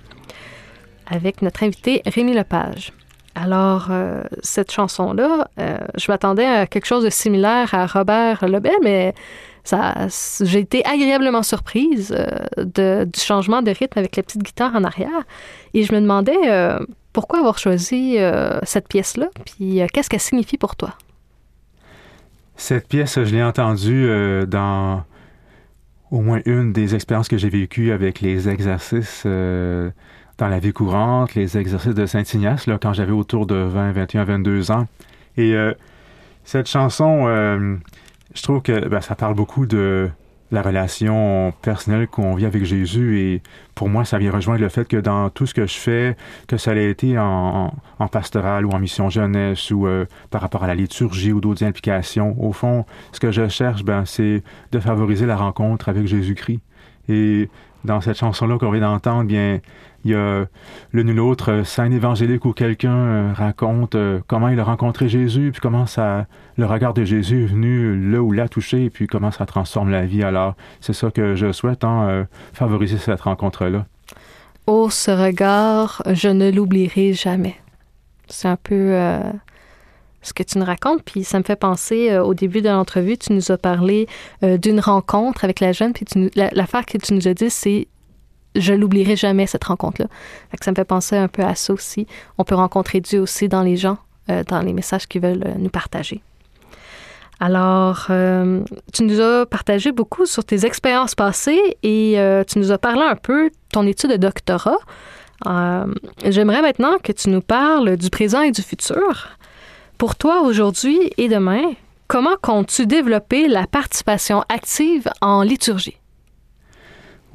avec 1.05 1.43
notre 1.43 1.61
invité 1.61 2.01
Rémi 2.07 2.33
Lepage. 2.33 2.91
Alors, 3.35 3.89
euh, 3.91 4.23
cette 4.41 4.71
chanson-là, 4.71 5.47
euh, 5.59 5.77
je 5.95 6.11
m'attendais 6.11 6.47
à 6.47 6.65
quelque 6.65 6.87
chose 6.87 7.03
de 7.03 7.11
similaire 7.11 7.71
à 7.75 7.85
Robert 7.85 8.43
Lebel, 8.47 8.73
mais 8.81 9.13
j'ai 9.69 10.59
été 10.59 10.83
agréablement 10.83 11.43
surprise 11.43 12.15
euh, 12.17 13.05
du 13.05 13.19
changement 13.19 13.61
de 13.61 13.69
rythme 13.69 13.99
avec 13.99 14.15
la 14.15 14.23
petite 14.23 14.41
guitare 14.41 14.73
en 14.73 14.83
arrière. 14.83 15.21
Et 15.75 15.83
je 15.83 15.93
me 15.93 16.01
demandais 16.01 16.79
pourquoi 17.13 17.37
avoir 17.37 17.59
choisi 17.59 18.17
cette 18.63 18.87
pièce-là, 18.87 19.27
puis 19.45 19.81
qu'est-ce 19.93 20.09
qu'elle 20.09 20.19
signifie 20.19 20.57
pour 20.57 20.75
toi? 20.75 20.95
Cette 22.61 22.87
pièce, 22.87 23.15
je 23.15 23.33
l'ai 23.33 23.41
entendue 23.41 24.05
euh, 24.07 24.45
dans 24.45 25.03
au 26.11 26.21
moins 26.21 26.41
une 26.45 26.73
des 26.73 26.93
expériences 26.93 27.27
que 27.27 27.35
j'ai 27.35 27.49
vécues 27.49 27.91
avec 27.91 28.21
les 28.21 28.49
exercices 28.49 29.23
euh, 29.25 29.89
dans 30.37 30.47
la 30.47 30.59
vie 30.59 30.71
courante, 30.71 31.33
les 31.33 31.57
exercices 31.57 31.95
de 31.95 32.05
Saint-Ignace, 32.05 32.67
quand 32.79 32.93
j'avais 32.93 33.13
autour 33.13 33.47
de 33.47 33.55
20, 33.55 33.93
21, 33.93 34.25
22 34.25 34.69
ans. 34.69 34.87
Et 35.37 35.55
euh, 35.55 35.73
cette 36.43 36.67
chanson, 36.67 37.25
je 38.35 38.43
trouve 38.43 38.61
que 38.61 38.87
ben, 38.87 39.01
ça 39.01 39.15
parle 39.15 39.33
beaucoup 39.33 39.65
de 39.65 40.11
la 40.51 40.61
relation 40.61 41.53
personnelle 41.61 42.07
qu'on 42.07 42.35
vit 42.35 42.45
avec 42.45 42.65
Jésus. 42.65 43.19
Et 43.19 43.41
pour 43.73 43.89
moi, 43.89 44.05
ça 44.05 44.17
vient 44.17 44.31
rejoindre 44.31 44.61
le 44.61 44.69
fait 44.69 44.87
que 44.87 44.97
dans 44.97 45.29
tout 45.29 45.45
ce 45.45 45.53
que 45.53 45.65
je 45.65 45.77
fais, 45.77 46.17
que 46.47 46.57
ça 46.57 46.75
ait 46.75 46.89
été 46.89 47.17
en, 47.17 47.73
en 47.99 48.07
pastoral 48.07 48.65
ou 48.65 48.71
en 48.71 48.79
mission 48.79 49.09
jeunesse 49.09 49.71
ou 49.71 49.87
euh, 49.87 50.05
par 50.29 50.41
rapport 50.41 50.63
à 50.63 50.67
la 50.67 50.75
liturgie 50.75 51.31
ou 51.31 51.41
d'autres 51.41 51.63
implications, 51.63 52.35
au 52.39 52.51
fond, 52.51 52.85
ce 53.11 53.19
que 53.19 53.31
je 53.31 53.47
cherche, 53.47 53.83
ben, 53.83 54.05
c'est 54.05 54.43
de 54.71 54.79
favoriser 54.79 55.25
la 55.25 55.37
rencontre 55.37 55.89
avec 55.89 56.05
Jésus-Christ. 56.05 56.59
Et 57.09 57.49
dans 57.83 58.01
cette 58.01 58.17
chanson-là 58.17 58.57
qu'on 58.57 58.71
vient 58.71 58.81
d'entendre, 58.81 59.23
bien, 59.23 59.59
il 60.03 60.11
y 60.11 60.15
a 60.15 60.45
l'une 60.93 61.11
ou 61.11 61.13
l'autre 61.13 61.51
euh, 61.51 61.63
scène 61.63 61.93
évangélique 61.93 62.45
où 62.45 62.53
quelqu'un 62.53 62.95
euh, 62.95 63.33
raconte 63.33 63.95
euh, 63.95 64.19
comment 64.27 64.49
il 64.49 64.59
a 64.59 64.63
rencontré 64.63 65.09
Jésus, 65.09 65.51
puis 65.51 65.61
comment 65.61 65.85
ça, 65.85 66.25
le 66.57 66.65
regard 66.65 66.93
de 66.93 67.03
Jésus 67.03 67.43
est 67.43 67.47
venu 67.47 68.11
là 68.11 68.21
où 68.21 68.31
l'a 68.31 68.47
touché, 68.47 68.89
puis 68.89 69.07
comment 69.07 69.31
ça 69.31 69.45
transforme 69.45 69.91
la 69.91 70.05
vie. 70.05 70.23
Alors, 70.23 70.55
c'est 70.79 70.93
ça 70.93 71.11
que 71.11 71.35
je 71.35 71.51
souhaite, 71.51 71.83
hein, 71.83 72.25
favoriser 72.53 72.97
cette 72.97 73.21
rencontre-là. 73.21 73.85
Oh, 74.67 74.89
ce 74.89 75.11
regard, 75.11 76.01
je 76.11 76.29
ne 76.29 76.51
l'oublierai 76.51 77.13
jamais. 77.13 77.55
C'est 78.27 78.47
un 78.47 78.57
peu 78.57 78.95
ce 80.21 80.33
que 80.33 80.43
tu 80.43 80.59
nous 80.59 80.65
racontes, 80.65 81.03
puis 81.03 81.23
ça 81.23 81.39
me 81.39 81.43
fait 81.43 81.55
penser, 81.55 82.17
au 82.17 82.33
début 82.33 82.61
de 82.61 82.69
l'entrevue, 82.69 83.17
tu 83.17 83.33
nous 83.33 83.51
as 83.51 83.57
parlé 83.57 84.07
d'une 84.41 84.79
rencontre 84.79 85.43
avec 85.43 85.59
la 85.59 85.71
jeune, 85.71 85.93
puis 85.93 86.05
l'affaire 86.35 86.85
que 86.85 86.97
tu 86.97 87.13
nous 87.13 87.27
as 87.27 87.33
dit, 87.33 87.49
c'est 87.49 87.87
je 88.55 88.73
l'oublierai 88.73 89.15
jamais, 89.15 89.47
cette 89.47 89.63
rencontre-là. 89.63 90.07
Ça 90.61 90.71
me 90.71 90.75
fait 90.75 90.85
penser 90.85 91.15
un 91.15 91.27
peu 91.27 91.43
à 91.43 91.55
ça 91.55 91.73
aussi. 91.73 92.07
On 92.37 92.43
peut 92.43 92.55
rencontrer 92.55 92.99
Dieu 92.99 93.21
aussi 93.21 93.47
dans 93.47 93.63
les 93.63 93.77
gens, 93.77 93.97
euh, 94.29 94.43
dans 94.43 94.61
les 94.61 94.73
messages 94.73 95.07
qu'ils 95.07 95.21
veulent 95.21 95.43
euh, 95.45 95.53
nous 95.57 95.69
partager. 95.69 96.21
Alors, 97.39 98.07
euh, 98.09 98.61
tu 98.93 99.03
nous 99.03 99.19
as 99.19 99.45
partagé 99.47 99.91
beaucoup 99.91 100.25
sur 100.25 100.43
tes 100.43 100.65
expériences 100.65 101.15
passées 101.15 101.77
et 101.81 102.17
tu 102.47 102.59
nous 102.59 102.71
as 102.71 102.77
parlé 102.77 103.01
un 103.01 103.15
peu 103.15 103.49
de 103.49 103.55
ton 103.71 103.87
étude 103.87 104.11
de 104.11 104.17
doctorat. 104.17 104.77
J'aimerais 106.23 106.61
maintenant 106.61 106.97
que 107.01 107.11
tu 107.11 107.29
nous 107.29 107.41
parles 107.41 107.97
du 107.97 108.11
présent 108.11 108.41
et 108.41 108.51
du 108.51 108.61
futur. 108.61 109.39
Pour 110.01 110.15
toi, 110.15 110.41
aujourd'hui 110.41 110.97
et 111.19 111.29
demain, 111.29 111.61
comment 112.07 112.35
comptes-tu 112.41 112.87
développer 112.87 113.47
la 113.47 113.67
participation 113.67 114.43
active 114.49 115.07
en 115.21 115.43
liturgie? 115.43 115.99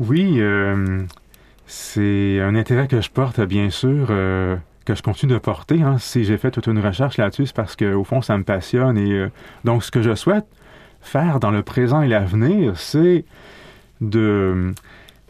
Oui, 0.01 0.41
euh, 0.41 1.05
c'est 1.69 2.41
un 2.41 2.57
intérêt 2.57 2.89
que 2.89 3.01
je 3.01 3.09
porte, 3.09 3.41
bien 3.43 3.71
sûr, 3.71 4.09
euh, 4.11 4.57
que 4.85 4.97
je 4.97 5.03
continue 5.03 5.35
de 5.35 5.39
porter. 5.39 5.81
Hein. 5.81 5.99
Si 5.99 6.25
j'ai 6.25 6.37
fait 6.39 6.51
toute 6.51 6.67
une 6.67 6.85
recherche 6.85 7.19
là-dessus, 7.19 7.47
c'est 7.47 7.55
parce 7.55 7.77
qu'au 7.77 8.03
fond, 8.03 8.21
ça 8.21 8.37
me 8.37 8.43
passionne. 8.43 8.99
Et 8.99 9.13
euh, 9.13 9.31
donc, 9.63 9.85
ce 9.85 9.93
que 9.93 10.03
je 10.03 10.17
souhaite 10.17 10.49
faire 11.01 11.39
dans 11.39 11.53
le 11.53 11.63
présent 11.63 12.03
et 12.03 12.09
l'avenir, 12.09 12.77
c'est 12.77 13.25
de 14.01 14.75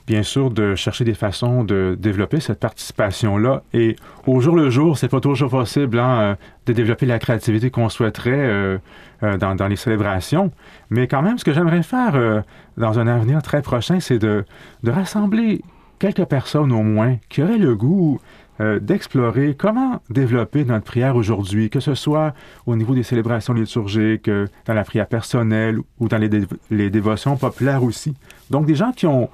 bien 0.06 0.22
sûr, 0.22 0.50
de 0.50 0.74
chercher 0.74 1.04
des 1.04 1.14
façons 1.14 1.64
de 1.64 1.96
développer 1.98 2.40
cette 2.40 2.60
participation-là. 2.60 3.62
Et 3.72 3.96
au 4.26 4.40
jour 4.40 4.54
le 4.54 4.70
jour, 4.70 4.96
c'est 4.96 5.08
pas 5.08 5.20
toujours 5.20 5.50
possible 5.50 5.98
hein, 5.98 6.20
euh, 6.20 6.34
de 6.66 6.72
développer 6.72 7.06
la 7.06 7.18
créativité 7.18 7.70
qu'on 7.70 7.88
souhaiterait 7.88 8.32
euh, 8.32 8.78
euh, 9.22 9.36
dans, 9.36 9.68
les 9.68 9.76
célébrations. 9.76 10.52
Mais 10.90 11.08
quand 11.08 11.22
même, 11.22 11.38
ce 11.38 11.44
que 11.44 11.52
j'aimerais 11.52 11.82
faire 11.82 12.44
dans 12.76 12.98
un 12.98 13.06
avenir 13.06 13.42
très 13.42 13.62
prochain, 13.62 13.98
c'est 14.00 14.18
de, 14.18 14.44
de, 14.82 14.90
rassembler 14.90 15.62
quelques 15.98 16.24
personnes 16.24 16.72
au 16.72 16.82
moins 16.82 17.16
qui 17.28 17.42
auraient 17.42 17.58
le 17.58 17.74
goût 17.74 18.20
d'explorer 18.58 19.54
comment 19.54 20.00
développer 20.08 20.64
notre 20.64 20.84
prière 20.84 21.16
aujourd'hui, 21.16 21.68
que 21.68 21.80
ce 21.80 21.94
soit 21.94 22.34
au 22.64 22.74
niveau 22.74 22.94
des 22.94 23.02
célébrations 23.02 23.52
liturgiques, 23.52 24.30
dans 24.30 24.74
la 24.74 24.84
prière 24.84 25.06
personnelle 25.06 25.78
ou 25.98 26.08
dans 26.08 26.18
les, 26.18 26.30
les 26.70 26.90
dévotions 26.90 27.36
populaires 27.36 27.84
aussi. 27.84 28.14
Donc 28.50 28.66
des 28.66 28.74
gens 28.74 28.92
qui 28.92 29.06
ont 29.06 29.28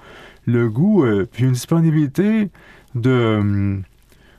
le 0.46 0.68
goût 0.68 1.04
euh, 1.04 1.28
puis 1.30 1.44
une 1.44 1.52
disponibilité 1.52 2.50
de, 2.94 3.36
hum, 3.38 3.82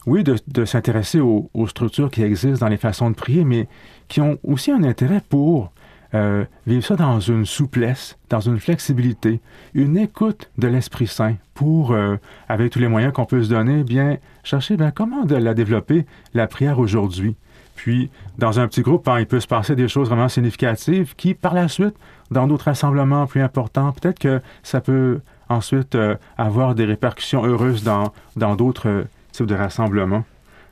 oui, 0.06 0.24
de, 0.24 0.66
s'intéresser 0.66 1.20
aux, 1.20 1.50
structures 1.68 2.12
qui 2.12 2.24
existent 2.24 2.66
dans 2.66 2.70
les 2.70 2.78
façons 2.78 3.10
de 3.10 3.16
prier, 3.16 3.46
mais 3.46 3.68
qui 4.10 4.20
ont 4.20 4.38
aussi 4.44 4.72
un 4.72 4.84
intérêt 4.84 5.22
pour 5.28 5.72
euh, 6.16 6.46
vivre 6.68 6.86
ça 6.86 6.96
dans 6.96 7.20
une 7.20 7.46
souplesse, 7.46 8.18
dans 8.30 8.40
une 8.40 8.60
flexibilité, 8.60 9.42
une 9.74 9.98
écoute 9.98 10.50
de 10.58 10.68
l'Esprit 10.68 11.08
Saint 11.08 11.36
pour, 11.54 11.92
euh, 11.92 12.18
avec 12.48 12.72
tous 12.72 12.80
les 12.80 12.88
moyens 12.88 13.14
qu'on 13.14 13.26
peut 13.26 13.44
se 13.44 13.50
donner, 13.50 13.84
bien 13.84 14.18
chercher 14.44 14.78
bien, 14.78 14.92
comment 14.92 15.26
de 15.26 15.36
la 15.36 15.54
développer, 15.54 16.06
la 16.34 16.48
prière 16.48 16.80
aujourd'hui. 16.80 17.36
Puis, 17.76 18.12
dans 18.38 18.60
un 18.60 18.68
petit 18.68 18.82
groupe, 18.82 19.08
hein, 19.08 19.20
il 19.20 19.26
peut 19.26 19.40
se 19.40 19.48
passer 19.48 19.76
des 19.76 19.88
choses 19.88 20.10
vraiment 20.10 20.30
significatives 20.30 21.16
qui, 21.16 21.34
par 21.34 21.54
la 21.54 21.68
suite, 21.68 21.96
dans 22.30 22.48
d'autres 22.48 22.66
rassemblements 22.66 23.26
plus 23.26 23.42
importants, 23.42 23.92
peut-être 23.92 24.20
que 24.20 24.42
ça 24.62 24.82
peut 24.82 25.20
ensuite 25.50 25.96
euh, 25.96 26.16
avoir 26.38 26.76
des 26.76 26.86
répercussions 26.86 27.44
heureuses 27.44 27.84
dans, 27.84 28.56
d'autres 28.56 29.06
types 29.32 29.48
de 29.48 29.56
rassemblements. 29.56 30.24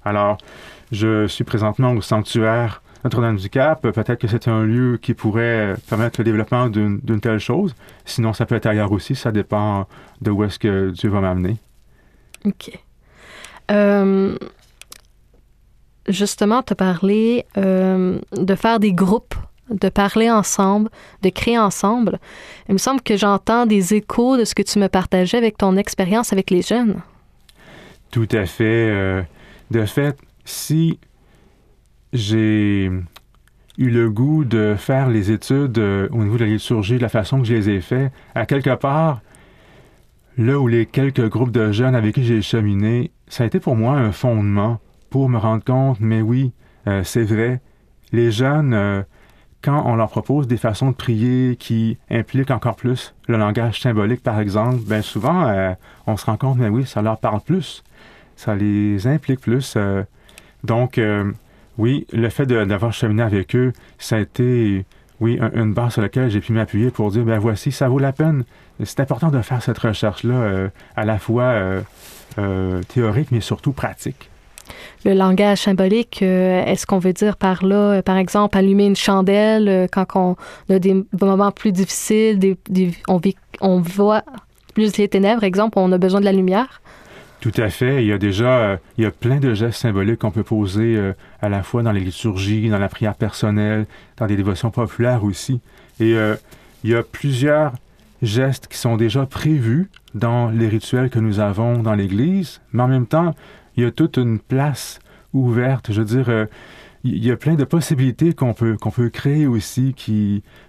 Alors, 0.05 0.37
je 0.91 1.27
suis 1.27 1.43
présentement 1.43 1.93
au 1.93 2.01
sanctuaire 2.01 2.81
Notre-Dame-du-Cap. 3.03 3.81
Peut-être 3.81 4.15
que 4.15 4.27
c'est 4.27 4.47
un 4.47 4.63
lieu 4.63 4.97
qui 5.01 5.13
pourrait 5.13 5.75
permettre 5.89 6.19
le 6.19 6.23
développement 6.23 6.69
d'une 6.69 7.21
telle 7.21 7.39
chose. 7.39 7.75
Sinon, 8.05 8.33
ça 8.33 8.45
peut 8.45 8.55
être 8.55 8.67
ailleurs 8.67 8.91
aussi. 8.91 9.15
Ça 9.15 9.31
dépend 9.31 9.87
de 10.21 10.31
où 10.31 10.43
est-ce 10.43 10.59
que 10.59 10.91
Dieu 10.91 11.09
va 11.09 11.21
m'amener. 11.21 11.57
OK. 12.45 12.79
Euh, 13.71 14.37
justement, 16.07 16.61
tu 16.63 16.73
as 16.73 16.75
parlé 16.75 17.45
de 17.55 18.55
faire 18.55 18.79
des 18.79 18.93
groupes 18.93 19.35
de 19.71 19.89
parler 19.89 20.29
ensemble, 20.29 20.89
de 21.21 21.29
créer 21.29 21.57
ensemble. 21.57 22.19
Il 22.67 22.73
me 22.73 22.77
semble 22.77 23.01
que 23.01 23.17
j'entends 23.17 23.65
des 23.65 23.93
échos 23.93 24.37
de 24.37 24.45
ce 24.45 24.53
que 24.53 24.61
tu 24.61 24.79
me 24.79 24.87
partageais 24.87 25.37
avec 25.37 25.57
ton 25.57 25.77
expérience 25.77 26.33
avec 26.33 26.49
les 26.49 26.61
jeunes. 26.61 27.01
Tout 28.11 28.27
à 28.31 28.45
fait. 28.45 28.89
Euh, 28.89 29.21
de 29.71 29.85
fait, 29.85 30.17
si 30.43 30.99
j'ai 32.13 32.91
eu 33.77 33.89
le 33.89 34.09
goût 34.09 34.43
de 34.43 34.75
faire 34.77 35.09
les 35.09 35.31
études 35.31 35.77
euh, 35.77 36.07
au 36.11 36.23
niveau 36.23 36.37
de 36.37 36.43
la 36.43 36.49
liturgie 36.49 36.97
de 36.97 37.01
la 37.01 37.09
façon 37.09 37.39
que 37.39 37.45
je 37.45 37.53
les 37.53 37.69
ai 37.69 37.81
fait, 37.81 38.11
à 38.35 38.45
quelque 38.45 38.75
part, 38.75 39.21
là 40.37 40.59
où 40.59 40.67
les 40.67 40.85
quelques 40.85 41.27
groupes 41.29 41.51
de 41.51 41.71
jeunes 41.71 41.95
avec 41.95 42.15
qui 42.15 42.23
j'ai 42.23 42.41
cheminé, 42.41 43.11
ça 43.27 43.43
a 43.43 43.47
été 43.47 43.59
pour 43.59 43.75
moi 43.75 43.93
un 43.93 44.11
fondement 44.11 44.79
pour 45.09 45.29
me 45.29 45.37
rendre 45.37 45.63
compte, 45.63 45.99
mais 45.99 46.21
oui, 46.21 46.53
euh, 46.87 47.03
c'est 47.03 47.23
vrai, 47.23 47.61
les 48.11 48.31
jeunes, 48.31 48.73
euh, 48.73 49.03
quand 49.61 49.83
on 49.85 49.95
leur 49.95 50.09
propose 50.09 50.47
des 50.47 50.57
façons 50.57 50.91
de 50.91 50.95
prier 50.95 51.55
qui 51.55 51.97
impliquent 52.09 52.51
encore 52.51 52.75
plus 52.75 53.13
le 53.27 53.37
langage 53.37 53.79
symbolique, 53.79 54.23
par 54.23 54.39
exemple, 54.39 54.77
bien 54.87 55.01
souvent, 55.01 55.75
on 56.07 56.17
se 56.17 56.25
rend 56.25 56.35
compte, 56.35 56.57
mais 56.57 56.67
oui, 56.67 56.87
ça 56.87 57.03
leur 57.03 57.19
parle 57.19 57.41
plus, 57.41 57.83
ça 58.35 58.55
les 58.55 59.05
implique 59.05 59.39
plus. 59.39 59.77
donc, 60.63 60.99
oui, 61.81 62.05
le 62.13 62.29
fait 62.29 62.45
d'avoir 62.45 62.93
cheminé 62.93 63.23
avec 63.23 63.55
eux, 63.55 63.73
ça 63.97 64.15
a 64.15 64.19
été, 64.19 64.85
oui, 65.19 65.39
une 65.53 65.73
base 65.73 65.93
sur 65.93 66.01
laquelle 66.01 66.29
j'ai 66.29 66.39
pu 66.39 66.53
m'appuyer 66.53 66.91
pour 66.91 67.11
dire, 67.11 67.23
ben 67.23 67.39
voici, 67.39 67.71
ça 67.71 67.89
vaut 67.89 67.99
la 67.99 68.13
peine. 68.13 68.43
C'est 68.83 68.99
important 68.99 69.29
de 69.29 69.41
faire 69.41 69.61
cette 69.61 69.77
recherche-là, 69.77 70.69
à 70.95 71.05
la 71.05 71.19
fois 71.19 71.81
théorique, 72.87 73.31
mais 73.31 73.41
surtout 73.41 73.73
pratique 73.73 74.31
le 75.05 75.13
langage 75.13 75.59
symbolique, 75.59 76.21
euh, 76.21 76.63
est-ce 76.65 76.85
qu'on 76.85 76.99
veut 76.99 77.13
dire 77.13 77.37
par 77.37 77.65
là, 77.65 77.75
euh, 77.75 78.01
par 78.01 78.17
exemple, 78.17 78.57
allumer 78.57 78.85
une 78.85 78.95
chandelle 78.95 79.67
euh, 79.67 79.87
quand 79.91 80.05
on 80.15 80.35
a 80.73 80.79
des 80.79 81.03
moments 81.19 81.51
plus 81.51 81.71
difficiles, 81.71 82.39
on, 83.07 83.19
on 83.61 83.81
voit 83.81 84.23
plus 84.73 84.97
les 84.97 85.07
ténèbres, 85.07 85.43
exemple, 85.43 85.79
on 85.79 85.91
a 85.91 85.97
besoin 85.97 86.19
de 86.19 86.25
la 86.25 86.31
lumière? 86.31 86.81
Tout 87.41 87.51
à 87.57 87.69
fait. 87.69 88.03
Il 88.03 88.07
y 88.07 88.13
a 88.13 88.17
déjà 88.17 88.79
il 88.97 89.03
y 89.03 89.07
a 89.07 89.11
plein 89.11 89.37
de 89.37 89.53
gestes 89.53 89.81
symboliques 89.81 90.19
qu'on 90.19 90.31
peut 90.31 90.43
poser 90.43 90.97
à 91.41 91.49
la 91.49 91.63
fois 91.63 91.83
dans 91.83 91.91
les 91.91 91.99
liturgies, 91.99 92.69
dans 92.69 92.77
la 92.77 92.87
prière 92.87 93.15
personnelle, 93.15 93.87
dans 94.17 94.27
des 94.27 94.37
dévotions 94.37 94.71
populaires 94.71 95.23
aussi. 95.23 95.59
Et 95.99 96.15
il 96.83 96.89
y 96.89 96.93
a 96.93 97.01
plusieurs 97.01 97.73
gestes 98.21 98.67
qui 98.67 98.77
sont 98.77 98.97
déjà 98.97 99.25
prévus 99.25 99.89
dans 100.13 100.49
les 100.49 100.67
rituels 100.67 101.09
que 101.09 101.19
nous 101.19 101.39
avons 101.39 101.79
dans 101.79 101.95
l'Église, 101.95 102.61
mais 102.73 102.83
en 102.83 102.87
même 102.87 103.07
temps, 103.07 103.35
il 103.75 103.83
y 103.83 103.85
a 103.85 103.91
toute 103.91 104.17
une 104.17 104.39
place 104.39 104.99
ouverte. 105.33 105.91
Je 105.91 106.01
veux 106.01 106.05
dire, 106.05 106.29
euh, 106.29 106.45
il 107.03 107.23
y 107.23 107.31
a 107.31 107.37
plein 107.37 107.55
de 107.55 107.63
possibilités 107.63 108.33
qu'on 108.33 108.53
peut, 108.53 108.77
qu'on 108.77 108.91
peut 108.91 109.09
créer 109.09 109.47
aussi, 109.47 109.95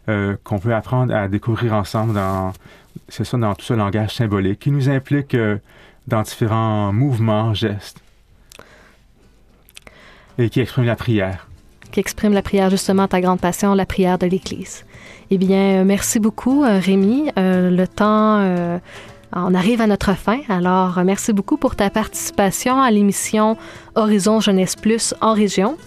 euh, 0.09 0.37
qu'on 0.45 0.59
peut 0.59 0.75
apprendre 0.75 1.15
à 1.15 1.29
découvrir 1.29 1.75
ensemble 1.75 2.15
dans, 2.15 2.53
c'est 3.09 3.25
ça, 3.25 3.37
dans 3.37 3.55
tout 3.55 3.65
ce 3.65 3.75
langage 3.75 4.15
symbolique 4.15 4.61
qui 4.61 4.71
nous 4.71 4.89
implique 4.89 5.35
euh, 5.35 5.59
dans 6.07 6.23
différents 6.23 6.93
mouvements, 6.93 7.55
gestes 7.55 7.99
et 10.39 10.49
qui 10.49 10.61
exprime 10.61 10.87
la 10.87 10.97
prière. 10.97 11.47
Qui 11.91 12.01
exprime 12.01 12.33
la 12.33 12.43
prière, 12.43 12.71
justement, 12.71 13.07
ta 13.07 13.21
grande 13.21 13.41
passion, 13.41 13.75
la 13.75 13.85
prière 13.85 14.19
de 14.19 14.27
l'Église. 14.27 14.85
Eh 15.31 15.37
bien, 15.37 15.85
merci 15.85 16.21
beaucoup, 16.21 16.63
Rémi. 16.63 17.31
le 17.37 17.85
temps 17.87 18.81
on 19.35 19.55
arrive 19.55 19.81
à 19.81 19.87
notre 19.87 20.15
fin, 20.15 20.41
alors 20.51 21.03
merci 21.05 21.33
beaucoup 21.33 21.57
pour 21.57 21.75
ta 21.75 21.89
participation 21.89 22.83
à 22.83 22.91
l'émission 22.91 23.57
Horizon 23.95 24.41
Jeunesse 24.41 24.77
Plus 24.77 25.15
en 25.23 25.33
région, 25.33 25.79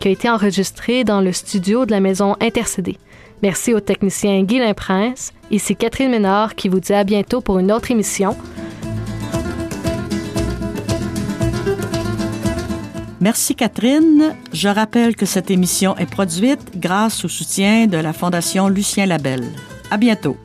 qui 0.00 0.08
a 0.08 0.10
été 0.10 0.28
enregistrée 0.28 1.04
dans 1.04 1.22
le 1.22 1.32
studio 1.32 1.86
de 1.86 1.92
la 1.92 2.00
maison 2.00 2.36
Intercédé. 2.40 2.98
Merci 3.42 3.72
au 3.72 3.80
technicien 3.80 4.42
Guy 4.42 4.60
Prince. 4.74 5.32
Ici 5.50 5.76
Catherine 5.76 6.10
Ménard 6.10 6.54
qui 6.54 6.68
vous 6.68 6.80
dit 6.80 6.92
à 6.92 7.04
bientôt 7.04 7.40
pour 7.40 7.58
une 7.58 7.72
autre 7.72 7.90
émission. 7.90 8.36
Merci 13.20 13.54
Catherine. 13.54 14.34
Je 14.52 14.68
rappelle 14.68 15.14
que 15.14 15.26
cette 15.26 15.50
émission 15.50 15.94
est 15.98 16.10
produite 16.10 16.78
grâce 16.78 17.24
au 17.24 17.28
soutien 17.28 17.86
de 17.86 17.98
la 17.98 18.14
Fondation 18.14 18.68
Lucien 18.68 19.04
Labelle. 19.04 19.44
À 19.90 19.98
bientôt. 19.98 20.36